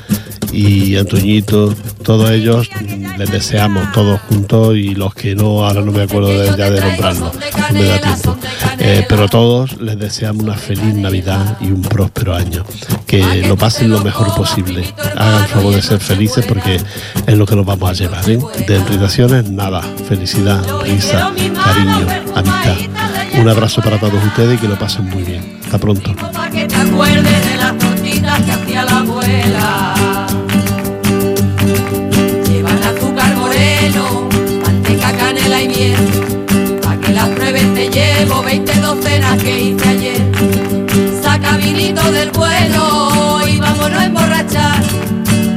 y 0.54 0.96
Antoñito, 0.98 1.74
todos 2.04 2.30
ellos 2.30 2.70
les 3.18 3.32
deseamos 3.32 3.92
todos 3.92 4.20
juntos 4.22 4.76
y 4.76 4.94
los 4.94 5.14
que 5.16 5.36
no, 5.36 5.66
ahora 5.66 5.82
no 5.82 5.92
me 5.92 6.04
acuerdo 6.04 6.30
de, 6.30 6.56
ya 6.58 6.70
de 6.70 6.80
nombrarlos, 6.80 7.34
no 7.34 7.80
me 7.80 7.86
da 7.86 8.00
tiempo. 8.00 8.38
Eh, 8.80 9.06
pero 9.08 9.28
todos 9.28 9.80
les 9.82 9.98
deseamos 9.98 10.44
una 10.44 10.56
feliz 10.56 10.94
Navidad 10.96 11.58
y 11.62 11.68
un 11.68 11.82
próspero 11.82 12.36
año. 12.36 12.64
Que 13.08 13.44
lo 13.48 13.58
pasen 13.58 13.90
lo 13.90 14.04
mejor 14.04 14.34
posible. 14.36 14.84
Hagan 15.16 15.48
favor 15.48 15.74
de 15.74 15.82
ser 15.82 16.00
felices 16.00 16.46
porque 16.46 16.80
es 17.26 17.38
lo 17.38 17.46
que 17.46 17.56
nos 17.56 17.66
vamos 17.66 17.90
a 17.90 17.94
llevar. 17.94 18.30
¿eh? 18.30 18.40
De 18.68 18.76
irritaciones, 18.76 19.50
nada. 19.50 19.82
Felicidad, 20.08 20.62
risa, 20.84 21.32
cariño, 21.64 22.08
amistad. 22.36 22.76
Un 23.40 23.50
abrazo 23.50 23.82
para 23.82 24.00
todos 24.00 24.24
ustedes 24.24 24.56
y 24.56 24.58
que 24.58 24.68
lo 24.68 24.78
pasen 24.78 25.10
muy 25.10 25.24
bien. 25.24 25.60
Hasta 25.64 25.78
pronto. 25.80 26.14
Llevo 38.24 38.42
20 38.42 38.74
docenas 38.80 39.44
que 39.44 39.60
hice 39.60 39.90
ayer. 39.90 40.22
Saca 41.22 41.58
vinito 41.58 42.02
del 42.12 42.32
bueno 42.32 43.40
y 43.48 43.60
vámonos 43.60 44.00
a 44.00 44.06
emborrachar. 44.06 44.84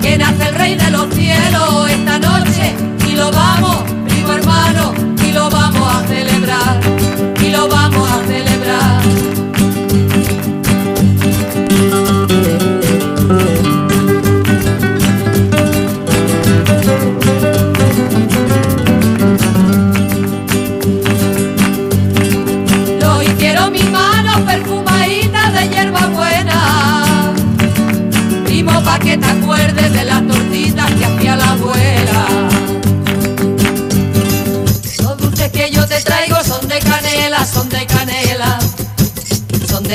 Que 0.02 0.18
nace 0.18 0.48
el 0.48 0.54
rey 0.54 0.74
de 0.74 0.90
los 0.90 1.06
cielos 1.14 1.90
esta 1.90 2.18
noche 2.18 2.74
y 3.08 3.12
lo 3.12 3.30
vamos, 3.30 3.75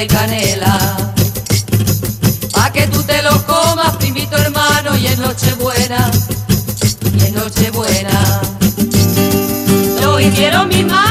canela. 0.07 0.77
Pa' 2.53 2.71
que 2.71 2.87
tú 2.87 3.03
te 3.03 3.21
los 3.21 3.41
comas, 3.43 3.95
primito 3.97 4.37
hermano, 4.37 4.97
y 4.97 5.07
en 5.07 5.21
Nochebuena, 5.21 6.11
y 7.17 7.25
en 7.25 7.35
Nochebuena. 7.35 8.41
Yo 10.01 10.17
mis 10.65 10.85
manos 10.85 11.10